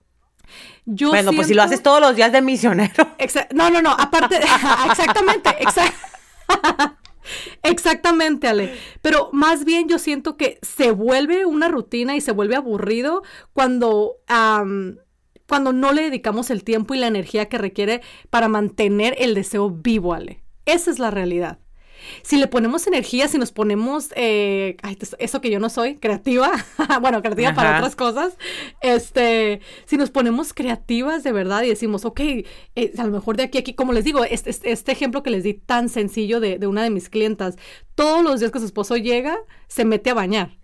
Bueno, 0.86 1.32
pues 1.34 1.47
si 1.47 1.54
lo 1.54 1.63
haces 1.63 1.84
todos 1.84 2.01
los 2.01 2.15
días 2.15 2.32
de 2.32 2.41
misionero. 2.41 2.93
no, 3.54 3.69
no, 3.69 3.82
no, 3.82 3.91
aparte, 3.91 4.38
exactamente, 4.89 5.49
Exactamente, 7.63 8.47
Ale. 8.47 8.75
Pero 9.01 9.30
más 9.32 9.63
bien 9.63 9.88
yo 9.88 9.99
siento 9.99 10.36
que 10.38 10.60
se 10.62 10.91
vuelve 10.91 11.45
una 11.45 11.67
rutina 11.67 12.15
y 12.15 12.21
se 12.21 12.32
vuelve 12.32 12.56
aburrido 12.56 13.21
cuando, 13.54 14.17
cuando 15.47 15.71
no 15.71 15.93
le 15.93 16.01
dedicamos 16.01 16.49
el 16.49 16.63
tiempo 16.63 16.93
y 16.93 16.97
la 16.97 17.08
energía 17.08 17.47
que 17.47 17.58
requiere 17.58 18.01
para 18.30 18.47
mantener 18.49 19.15
el 19.19 19.34
deseo 19.34 19.69
vivo, 19.69 20.13
Ale. 20.13 20.43
Esa 20.65 20.91
es 20.91 20.99
la 20.99 21.12
realidad 21.12 21.61
si 22.24 22.38
le 22.38 22.48
ponemos 22.48 22.88
energía, 22.88 23.28
si 23.28 23.38
nos 23.38 23.52
ponemos, 23.52 24.10
eh, 24.16 24.78
eso 25.20 25.42
que 25.42 25.50
yo 25.50 25.60
no 25.60 25.70
soy, 25.70 25.98
creativa, 25.98 26.52
bueno, 27.02 27.22
creativa 27.22 27.54
para 27.54 27.78
otras 27.78 27.96
cosas, 27.96 28.38
este, 28.82 29.62
si 29.86 29.98
nos 29.98 30.10
ponemos 30.10 30.54
creativas 30.54 31.24
de 31.24 31.32
verdad 31.32 31.64
y 31.64 31.70
decimos, 31.70 32.06
ok, 32.06 32.20
eh, 32.20 32.46
a 32.98 33.04
lo 33.04 33.12
mejor 33.12 33.38
de 33.38 33.44
aquí 33.44 33.58
a 33.58 33.62
aquí, 33.62 33.74
como 33.74 33.94
les 33.94 34.04
digo, 34.04 34.24
este, 34.24 34.50
este, 34.50 34.92
ejemplo 34.92 35.24
que 35.24 35.30
les 35.30 35.44
di 35.44 35.54
tan 35.54 35.90
sencillo 35.90 36.40
de, 36.40 36.60
de 36.60 36.68
una 36.68 36.84
de 36.84 36.90
mis 36.90 37.10
clientas, 37.10 37.58
todos 37.96 38.24
los 38.24 38.40
días 38.40 38.52
que 38.52 38.60
su 38.60 38.66
esposo 38.66 38.98
llega, 38.98 39.38
se 39.68 39.86
mete 39.86 40.10
a 40.10 40.14
bañar. 40.14 40.61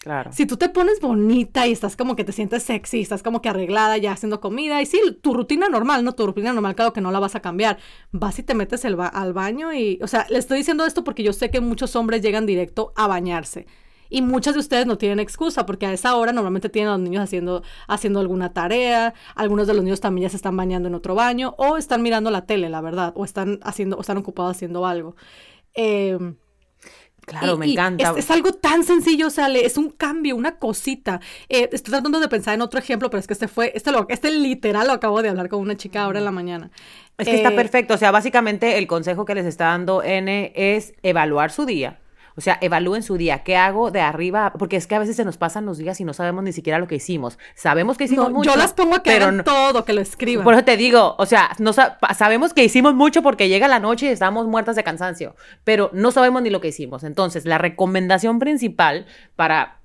Claro. 0.00 0.32
Si 0.32 0.46
tú 0.46 0.56
te 0.56 0.70
pones 0.70 0.98
bonita 0.98 1.66
y 1.66 1.72
estás 1.72 1.94
como 1.94 2.16
que 2.16 2.24
te 2.24 2.32
sientes 2.32 2.62
sexy, 2.62 3.02
estás 3.02 3.22
como 3.22 3.42
que 3.42 3.50
arreglada 3.50 3.98
ya 3.98 4.12
haciendo 4.12 4.40
comida, 4.40 4.80
y 4.80 4.86
sí, 4.86 4.98
tu 5.20 5.34
rutina 5.34 5.68
normal, 5.68 6.04
¿no? 6.04 6.14
Tu 6.14 6.26
rutina 6.26 6.54
normal, 6.54 6.74
claro 6.74 6.94
que 6.94 7.02
no 7.02 7.12
la 7.12 7.18
vas 7.18 7.34
a 7.34 7.40
cambiar. 7.40 7.76
Vas 8.10 8.38
y 8.38 8.42
te 8.42 8.54
metes 8.54 8.86
el 8.86 8.96
al 8.98 9.32
baño 9.34 9.74
y, 9.74 9.98
o 10.02 10.06
sea, 10.06 10.26
le 10.30 10.38
estoy 10.38 10.58
diciendo 10.58 10.86
esto 10.86 11.04
porque 11.04 11.22
yo 11.22 11.34
sé 11.34 11.50
que 11.50 11.60
muchos 11.60 11.96
hombres 11.96 12.22
llegan 12.22 12.46
directo 12.46 12.94
a 12.96 13.08
bañarse. 13.08 13.66
Y 14.08 14.22
muchas 14.22 14.54
de 14.54 14.60
ustedes 14.60 14.86
no 14.86 14.96
tienen 14.96 15.20
excusa 15.20 15.66
porque 15.66 15.84
a 15.84 15.92
esa 15.92 16.16
hora 16.16 16.32
normalmente 16.32 16.70
tienen 16.70 16.88
a 16.88 16.96
los 16.96 17.02
niños 17.02 17.22
haciendo, 17.22 17.62
haciendo 17.86 18.20
alguna 18.20 18.54
tarea, 18.54 19.12
algunos 19.34 19.66
de 19.66 19.74
los 19.74 19.84
niños 19.84 20.00
también 20.00 20.24
ya 20.24 20.30
se 20.30 20.36
están 20.36 20.56
bañando 20.56 20.88
en 20.88 20.94
otro 20.94 21.14
baño 21.14 21.54
o 21.58 21.76
están 21.76 22.00
mirando 22.02 22.30
la 22.30 22.46
tele, 22.46 22.70
la 22.70 22.80
verdad, 22.80 23.12
o 23.16 23.24
están 23.26 23.60
haciendo, 23.62 23.98
o 23.98 24.00
están 24.00 24.16
ocupados 24.16 24.56
haciendo 24.56 24.86
algo. 24.86 25.14
Eh, 25.74 26.18
Claro, 27.30 27.56
me 27.56 27.66
encanta. 27.66 28.12
Es, 28.16 28.30
algo 28.32 28.52
tan 28.52 28.82
sencillo, 28.82 29.28
o 29.28 29.30
sea, 29.30 29.48
es 29.48 29.76
un 29.76 29.90
cambio, 29.90 30.34
una 30.34 30.56
cosita. 30.56 31.20
Eh, 31.48 31.68
estoy 31.70 31.92
tratando 31.92 32.18
de 32.18 32.26
pensar 32.26 32.54
en 32.54 32.60
otro 32.60 32.80
ejemplo, 32.80 33.08
pero 33.08 33.20
es 33.20 33.28
que 33.28 33.34
este 33.34 33.46
fue, 33.46 33.70
este, 33.76 33.92
lo, 33.92 34.06
este 34.08 34.32
literal 34.32 34.88
lo 34.88 34.92
acabo 34.92 35.22
de 35.22 35.28
hablar 35.28 35.48
con 35.48 35.60
una 35.60 35.76
chica 35.76 36.02
ahora 36.02 36.18
en 36.18 36.24
la 36.24 36.32
mañana. 36.32 36.70
Es 37.18 37.28
que 37.28 37.36
está 37.36 37.52
eh, 37.52 37.56
perfecto, 37.56 37.94
o 37.94 37.98
sea, 37.98 38.10
básicamente 38.10 38.78
el 38.78 38.88
consejo 38.88 39.24
que 39.24 39.36
les 39.36 39.46
está 39.46 39.66
dando 39.66 40.02
N 40.02 40.52
es 40.56 40.92
evaluar 41.02 41.52
su 41.52 41.66
día 41.66 41.99
o 42.40 42.42
sea, 42.42 42.56
evalúen 42.62 43.02
su 43.02 43.18
día. 43.18 43.42
¿Qué 43.42 43.54
hago 43.54 43.90
de 43.90 44.00
arriba? 44.00 44.54
Porque 44.58 44.76
es 44.76 44.86
que 44.86 44.94
a 44.94 44.98
veces 44.98 45.14
se 45.14 45.26
nos 45.26 45.36
pasan 45.36 45.66
los 45.66 45.76
días 45.76 46.00
y 46.00 46.04
no 46.04 46.14
sabemos 46.14 46.42
ni 46.42 46.54
siquiera 46.54 46.78
lo 46.78 46.88
que 46.88 46.94
hicimos. 46.94 47.38
Sabemos 47.54 47.98
que 47.98 48.04
hicimos 48.04 48.32
mucho. 48.32 48.48
Yo 48.48 48.56
las 48.56 48.72
pongo 48.72 48.96
a 48.96 49.02
que 49.02 49.10
hagan 49.10 49.44
todo, 49.44 49.84
que 49.84 49.92
lo 49.92 50.00
escriban. 50.00 50.42
Por 50.42 50.54
eso 50.54 50.64
te 50.64 50.78
digo, 50.78 51.16
o 51.18 51.26
sea, 51.26 51.50
no 51.58 51.74
sabemos 51.74 52.54
que 52.54 52.64
hicimos 52.64 52.94
mucho 52.94 53.22
porque 53.22 53.50
llega 53.50 53.68
la 53.68 53.78
noche 53.78 54.06
y 54.06 54.08
estamos 54.08 54.46
muertas 54.46 54.74
de 54.74 54.82
cansancio, 54.82 55.36
pero 55.64 55.90
no 55.92 56.12
sabemos 56.12 56.40
ni 56.40 56.48
lo 56.48 56.62
que 56.62 56.68
hicimos. 56.68 57.04
Entonces, 57.04 57.44
la 57.44 57.58
recomendación 57.58 58.38
principal 58.38 59.04
para, 59.36 59.80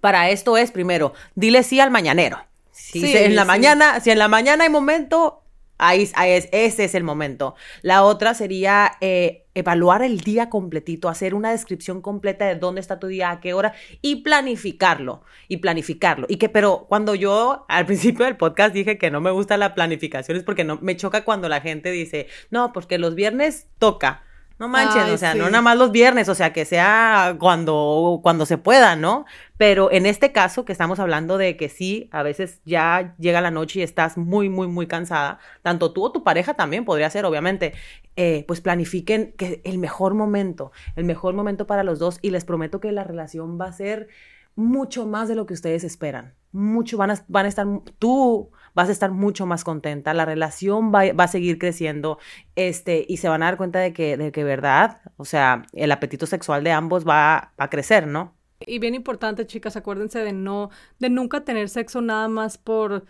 para 0.00 0.30
esto 0.30 0.56
es, 0.56 0.70
primero, 0.70 1.12
dile 1.34 1.62
sí 1.62 1.78
al 1.78 1.90
mañanero. 1.90 2.38
Si 2.70 3.14
en 3.14 3.36
la 3.36 3.44
mañana, 3.44 4.00
si 4.00 4.10
en 4.10 4.18
la 4.18 4.28
mañana 4.28 4.64
hay 4.64 4.70
momento, 4.70 5.42
Ahí, 5.78 6.02
es, 6.02 6.48
ese 6.52 6.84
es 6.84 6.94
el 6.94 7.04
momento. 7.04 7.54
La 7.82 8.02
otra 8.02 8.34
sería 8.34 8.92
eh, 9.00 9.46
evaluar 9.54 10.02
el 10.02 10.20
día 10.20 10.50
completito, 10.50 11.08
hacer 11.08 11.34
una 11.34 11.52
descripción 11.52 12.02
completa 12.02 12.46
de 12.46 12.56
dónde 12.56 12.80
está 12.80 12.98
tu 12.98 13.06
día, 13.06 13.30
a 13.30 13.40
qué 13.40 13.54
hora 13.54 13.72
y 14.02 14.16
planificarlo. 14.16 15.22
Y 15.46 15.58
planificarlo. 15.58 16.26
Y 16.28 16.36
que, 16.36 16.48
pero 16.48 16.86
cuando 16.88 17.14
yo 17.14 17.64
al 17.68 17.86
principio 17.86 18.24
del 18.24 18.36
podcast 18.36 18.74
dije 18.74 18.98
que 18.98 19.10
no 19.10 19.20
me 19.20 19.30
gusta 19.30 19.56
la 19.56 19.74
planificación 19.74 20.36
es 20.36 20.42
porque 20.42 20.64
no, 20.64 20.78
me 20.82 20.96
choca 20.96 21.24
cuando 21.24 21.48
la 21.48 21.60
gente 21.60 21.90
dice, 21.92 22.26
no, 22.50 22.72
porque 22.72 22.98
los 22.98 23.14
viernes 23.14 23.68
toca. 23.78 24.24
No 24.58 24.66
manches, 24.66 25.08
o 25.08 25.18
sea, 25.18 25.34
no 25.34 25.44
nada 25.44 25.62
más 25.62 25.78
los 25.78 25.92
viernes, 25.92 26.28
o 26.28 26.34
sea, 26.34 26.52
que 26.52 26.64
sea 26.64 27.36
cuando, 27.38 28.18
cuando 28.24 28.44
se 28.44 28.58
pueda, 28.58 28.96
¿no? 28.96 29.24
Pero 29.56 29.92
en 29.92 30.04
este 30.04 30.32
caso 30.32 30.64
que 30.64 30.72
estamos 30.72 30.98
hablando 30.98 31.38
de 31.38 31.56
que 31.56 31.68
sí, 31.68 32.08
a 32.10 32.24
veces 32.24 32.60
ya 32.64 33.14
llega 33.18 33.40
la 33.40 33.52
noche 33.52 33.78
y 33.78 33.82
estás 33.82 34.16
muy, 34.16 34.48
muy, 34.48 34.66
muy 34.66 34.88
cansada, 34.88 35.38
tanto 35.62 35.92
tú 35.92 36.04
o 36.04 36.12
tu 36.12 36.24
pareja 36.24 36.54
también 36.54 36.84
podría 36.84 37.08
ser, 37.08 37.24
obviamente, 37.24 37.72
eh, 38.16 38.44
pues 38.48 38.60
planifiquen 38.60 39.32
que 39.36 39.60
el 39.62 39.78
mejor 39.78 40.14
momento, 40.14 40.72
el 40.96 41.04
mejor 41.04 41.34
momento 41.34 41.68
para 41.68 41.84
los 41.84 42.00
dos 42.00 42.18
y 42.20 42.30
les 42.30 42.44
prometo 42.44 42.80
que 42.80 42.90
la 42.90 43.04
relación 43.04 43.60
va 43.60 43.66
a 43.66 43.72
ser 43.72 44.08
mucho 44.56 45.06
más 45.06 45.28
de 45.28 45.36
lo 45.36 45.46
que 45.46 45.54
ustedes 45.54 45.84
esperan. 45.84 46.34
Mucho 46.52 46.96
van 46.96 47.10
a, 47.10 47.24
van 47.28 47.46
a 47.46 47.48
estar, 47.48 47.66
tú 47.98 48.50
vas 48.74 48.88
a 48.88 48.92
estar 48.92 49.10
mucho 49.10 49.44
más 49.44 49.64
contenta, 49.64 50.14
la 50.14 50.24
relación 50.24 50.92
va, 50.94 51.02
a 51.02 51.28
seguir 51.28 51.58
creciendo, 51.58 52.18
este, 52.56 53.04
y 53.08 53.18
se 53.18 53.28
van 53.28 53.42
a 53.42 53.46
dar 53.46 53.56
cuenta 53.56 53.80
de 53.80 53.92
que, 53.92 54.16
de 54.16 54.32
que 54.32 54.44
verdad, 54.44 55.02
o 55.16 55.24
sea, 55.24 55.66
el 55.72 55.90
apetito 55.92 56.26
sexual 56.26 56.64
de 56.64 56.72
ambos 56.72 57.06
va 57.06 57.52
a 57.58 57.70
crecer, 57.70 58.06
¿no? 58.06 58.34
Y 58.60 58.78
bien 58.78 58.94
importante, 58.94 59.46
chicas, 59.46 59.76
acuérdense 59.76 60.20
de 60.20 60.32
no, 60.32 60.70
de 60.98 61.10
nunca 61.10 61.44
tener 61.44 61.68
sexo 61.68 62.00
nada 62.00 62.28
más 62.28 62.58
por, 62.58 63.04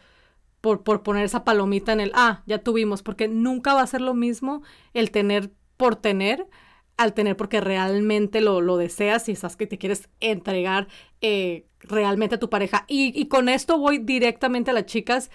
por, 0.60 0.82
por 0.82 1.02
poner 1.02 1.24
esa 1.24 1.44
palomita 1.44 1.92
en 1.92 2.00
el, 2.00 2.12
ah, 2.14 2.42
ya 2.46 2.58
tuvimos, 2.58 3.02
porque 3.02 3.28
nunca 3.28 3.74
va 3.74 3.82
a 3.82 3.86
ser 3.86 4.00
lo 4.00 4.14
mismo 4.14 4.62
el 4.92 5.10
tener 5.10 5.50
por 5.76 5.96
tener 5.96 6.46
al 6.98 7.14
tener 7.14 7.36
porque 7.36 7.60
realmente 7.60 8.42
lo, 8.42 8.60
lo 8.60 8.76
deseas 8.76 9.28
y 9.28 9.32
estás 9.32 9.56
que 9.56 9.66
te 9.66 9.78
quieres 9.78 10.08
entregar 10.20 10.88
eh, 11.22 11.64
realmente 11.80 12.34
a 12.34 12.38
tu 12.38 12.50
pareja. 12.50 12.84
Y, 12.88 13.18
y, 13.18 13.28
con 13.28 13.48
esto 13.48 13.78
voy 13.78 13.98
directamente 13.98 14.72
a 14.72 14.74
las 14.74 14.86
chicas 14.86 15.30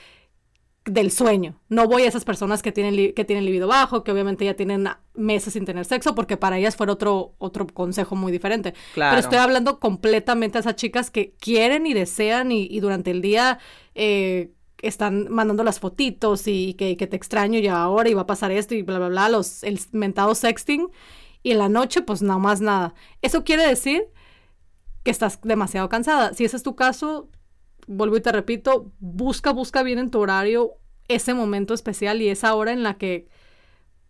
del 0.86 1.12
sueño. 1.12 1.62
No 1.70 1.88
voy 1.88 2.04
a 2.04 2.10
esas 2.10 2.26
personas 2.26 2.62
que 2.62 2.74
tienen, 2.74 3.14
que 3.14 3.24
tienen 3.24 3.46
libido 3.46 3.68
bajo, 3.68 4.04
que 4.04 4.12
obviamente 4.12 4.44
ya 4.44 4.56
tienen 4.56 4.90
meses 5.14 5.54
sin 5.54 5.64
tener 5.64 5.86
sexo, 5.86 6.14
porque 6.16 6.36
para 6.36 6.58
ellas 6.58 6.76
fuera 6.76 6.92
otro, 6.92 7.36
otro 7.38 7.66
consejo 7.68 8.18
muy 8.18 8.34
diferente. 8.34 8.74
Pero 8.94 9.18
estoy 9.18 9.38
hablando 9.38 9.80
completamente 9.80 10.58
a 10.58 10.62
esas 10.62 10.76
chicas 10.76 11.10
que 11.10 11.34
quieren 11.40 11.86
y 11.88 11.94
desean 11.94 12.52
y, 12.52 12.78
durante 12.82 13.12
el 13.12 13.22
día 13.22 13.60
eh, 13.96 14.52
están 14.80 15.28
mandando 15.30 15.64
las 15.64 15.80
fotitos 15.80 16.44
y 16.48 16.74
que, 16.74 16.96
te 16.96 17.16
extraño 17.16 17.60
y 17.60 17.68
ahora 17.68 18.10
y 18.10 18.14
va 18.14 18.24
a 18.24 18.28
pasar 18.28 18.52
esto 18.52 18.76
y 18.76 18.82
bla, 18.82 18.98
bla, 18.98 19.08
bla, 19.08 19.30
los, 19.30 19.64
el 19.64 19.80
mentado 19.94 20.36
sexting. 20.36 20.90
Y 21.44 21.52
en 21.52 21.60
la 21.60 21.70
noche, 21.70 22.02
pues 22.02 22.22
nada 22.22 22.40
más 22.40 22.62
nada. 22.62 22.96
Eso 23.22 23.44
quiere 23.44 23.68
decir 23.68 24.06
que 25.04 25.12
estás 25.12 25.40
demasiado 25.44 25.90
cansada. 25.90 26.34
Si 26.34 26.46
ese 26.46 26.56
es 26.56 26.64
tu 26.64 26.76
caso, 26.76 27.30
vuelvo 27.88 28.18
y 28.18 28.22
te 28.22 28.32
repito, 28.32 28.92
busca, 29.00 29.52
busca 29.52 29.84
bien 29.84 30.00
en 30.00 30.10
tu 30.10 30.20
horario 30.20 30.78
ese 31.08 31.34
momento 31.34 31.74
especial 31.74 32.22
y 32.22 32.30
esa 32.30 32.56
hora 32.56 32.72
en 32.72 32.82
la 32.82 32.96
que 32.96 33.28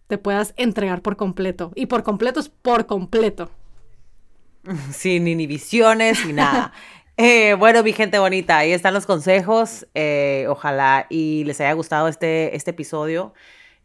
te 0.07 0.17
puedas 0.17 0.53
entregar 0.57 1.01
por 1.01 1.17
completo. 1.17 1.71
Y 1.75 1.87
por 1.87 2.03
completo 2.03 2.39
es 2.39 2.49
por 2.49 2.85
completo. 2.85 3.49
Sin 4.91 5.27
inhibiciones 5.27 6.25
ni 6.25 6.33
nada. 6.33 6.71
Eh, 7.15 7.53
bueno, 7.53 7.83
mi 7.83 7.93
gente 7.93 8.17
bonita, 8.17 8.57
ahí 8.57 8.71
están 8.71 8.95
los 8.95 9.05
consejos. 9.05 9.85
Eh, 9.93 10.47
ojalá 10.49 11.05
y 11.11 11.43
les 11.43 11.61
haya 11.61 11.73
gustado 11.73 12.07
este, 12.07 12.55
este 12.55 12.71
episodio, 12.71 13.35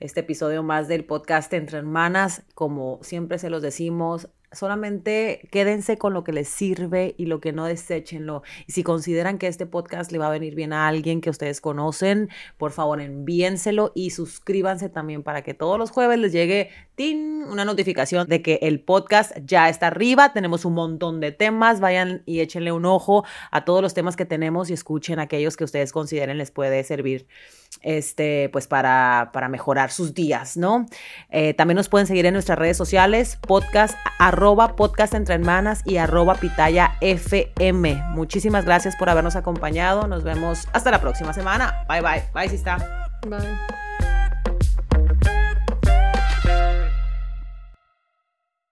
este 0.01 0.21
episodio 0.21 0.63
más 0.63 0.89
del 0.89 1.05
podcast 1.05 1.53
Entre 1.53 1.79
Hermanas. 1.79 2.43
Como 2.55 2.99
siempre 3.03 3.39
se 3.39 3.51
los 3.51 3.63
decimos, 3.63 4.29
Solamente 4.51 5.47
quédense 5.51 5.99
con 5.99 6.15
lo 6.15 6.25
que 6.25 6.33
les 6.33 6.49
sirve 6.49 7.15
y 7.19 7.27
lo 7.27 7.39
que 7.39 7.53
no 7.53 7.67
deséchenlo. 7.67 8.43
Y 8.67 8.73
si 8.73 8.83
consideran 8.83 9.37
que 9.37 9.47
este 9.47 9.67
podcast 9.67 10.11
le 10.11 10.17
va 10.17 10.29
a 10.29 10.31
venir 10.31 10.55
bien 10.55 10.73
a 10.73 10.89
alguien 10.89 11.21
que 11.21 11.29
ustedes 11.29 11.61
conocen, 11.61 12.31
por 12.57 12.73
favor 12.73 13.03
envíenselo 13.03 13.93
y 13.95 14.09
suscríbanse 14.09 14.89
también 14.89 15.23
para 15.23 15.43
que 15.43 15.53
todos 15.53 15.79
los 15.79 15.91
jueves 15.91 16.19
les 16.19 16.33
llegue 16.33 16.71
una 17.47 17.65
notificación 17.65 18.27
de 18.27 18.43
que 18.43 18.59
el 18.63 18.81
podcast 18.81 19.37
ya 19.45 19.69
está 19.69 19.89
arriba. 19.89 20.33
Tenemos 20.33 20.65
un 20.65 20.73
montón 20.73 21.21
de 21.21 21.31
temas. 21.31 21.81
Vayan 21.81 22.23
y 22.25 22.41
échenle 22.41 22.73
un 22.73 22.87
ojo 22.87 23.25
a 23.51 23.67
todos 23.67 23.83
los 23.83 23.93
temas 23.93 24.17
que 24.17 24.25
tenemos 24.25 24.71
y 24.71 24.73
escuchen 24.73 25.21
aquellos 25.21 25.59
que 25.59 25.65
ustedes 25.65 25.93
consideren 25.93 26.39
les 26.39 26.51
puede 26.51 26.83
servir 26.85 27.27
este, 27.83 28.49
pues 28.53 28.67
para, 28.67 29.31
para 29.33 29.49
mejorar 29.49 29.91
sus 29.91 30.15
días, 30.15 30.57
¿no? 30.57 30.87
Eh, 31.31 31.55
también 31.55 31.77
nos 31.77 31.89
pueden 31.89 32.07
seguir 32.07 32.27
en 32.27 32.35
nuestras 32.35 32.59
redes 32.59 32.77
sociales, 32.77 33.39
podcast, 33.47 33.97
arroba 34.19 34.77
podcast 34.77 35.15
entre 35.15 35.35
hermanas 35.35 35.83
y 35.85 35.97
arroba 35.97 36.35
pitaya 36.35 36.97
FM. 37.01 38.03
Muchísimas 38.11 38.65
gracias 38.65 38.97
por 38.97 39.11
habernos 39.11 39.37
acompañado. 39.37 40.07
Nos 40.07 40.25
vemos 40.25 40.69
hasta 40.73 40.91
la 40.91 41.01
próxima 41.01 41.33
semana. 41.33 41.85
Bye, 41.89 42.01
bye. 42.01 42.23
Bye, 42.35 42.49
si 42.49 42.57
está. 42.57 42.77
Bye. 43.27 43.88